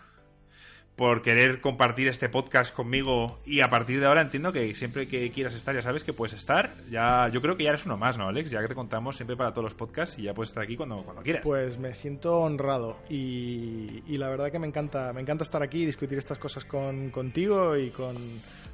[0.95, 5.31] por querer compartir este podcast conmigo y a partir de ahora entiendo que siempre que
[5.31, 6.71] quieras estar ya sabes que puedes estar.
[6.89, 8.51] Ya yo creo que ya eres uno más, ¿no, Alex?
[8.51, 11.03] Ya que te contamos siempre para todos los podcasts y ya puedes estar aquí cuando,
[11.03, 11.41] cuando quieras.
[11.43, 15.85] Pues me siento honrado y, la verdad que me encanta me encanta estar aquí y
[15.85, 18.15] discutir estas cosas con, contigo y con,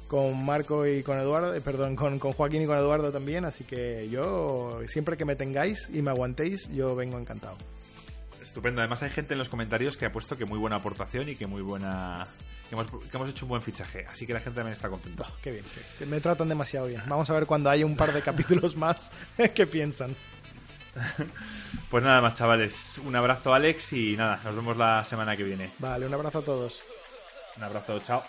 [0.06, 3.64] con Marco y con Eduardo, eh, perdón, con, con Joaquín y con Eduardo también, así
[3.64, 7.56] que yo siempre que me tengáis y me aguantéis, yo vengo encantado.
[8.50, 8.80] Estupendo.
[8.80, 11.46] Además hay gente en los comentarios que ha puesto que muy buena aportación y que
[11.46, 12.26] muy buena...
[12.68, 14.04] Que hemos, que hemos hecho un buen fichaje.
[14.10, 15.24] Así que la gente también está contenta.
[15.28, 15.64] Oh, qué bien.
[15.96, 17.00] que me tratan demasiado bien.
[17.06, 19.12] Vamos a ver cuando haya un par de capítulos más
[19.54, 20.16] qué piensan.
[21.88, 22.98] Pues nada más, chavales.
[23.04, 25.70] Un abrazo, Alex, y nada, nos vemos la semana que viene.
[25.78, 26.80] Vale, un abrazo a todos.
[27.56, 28.22] Un abrazo, chao.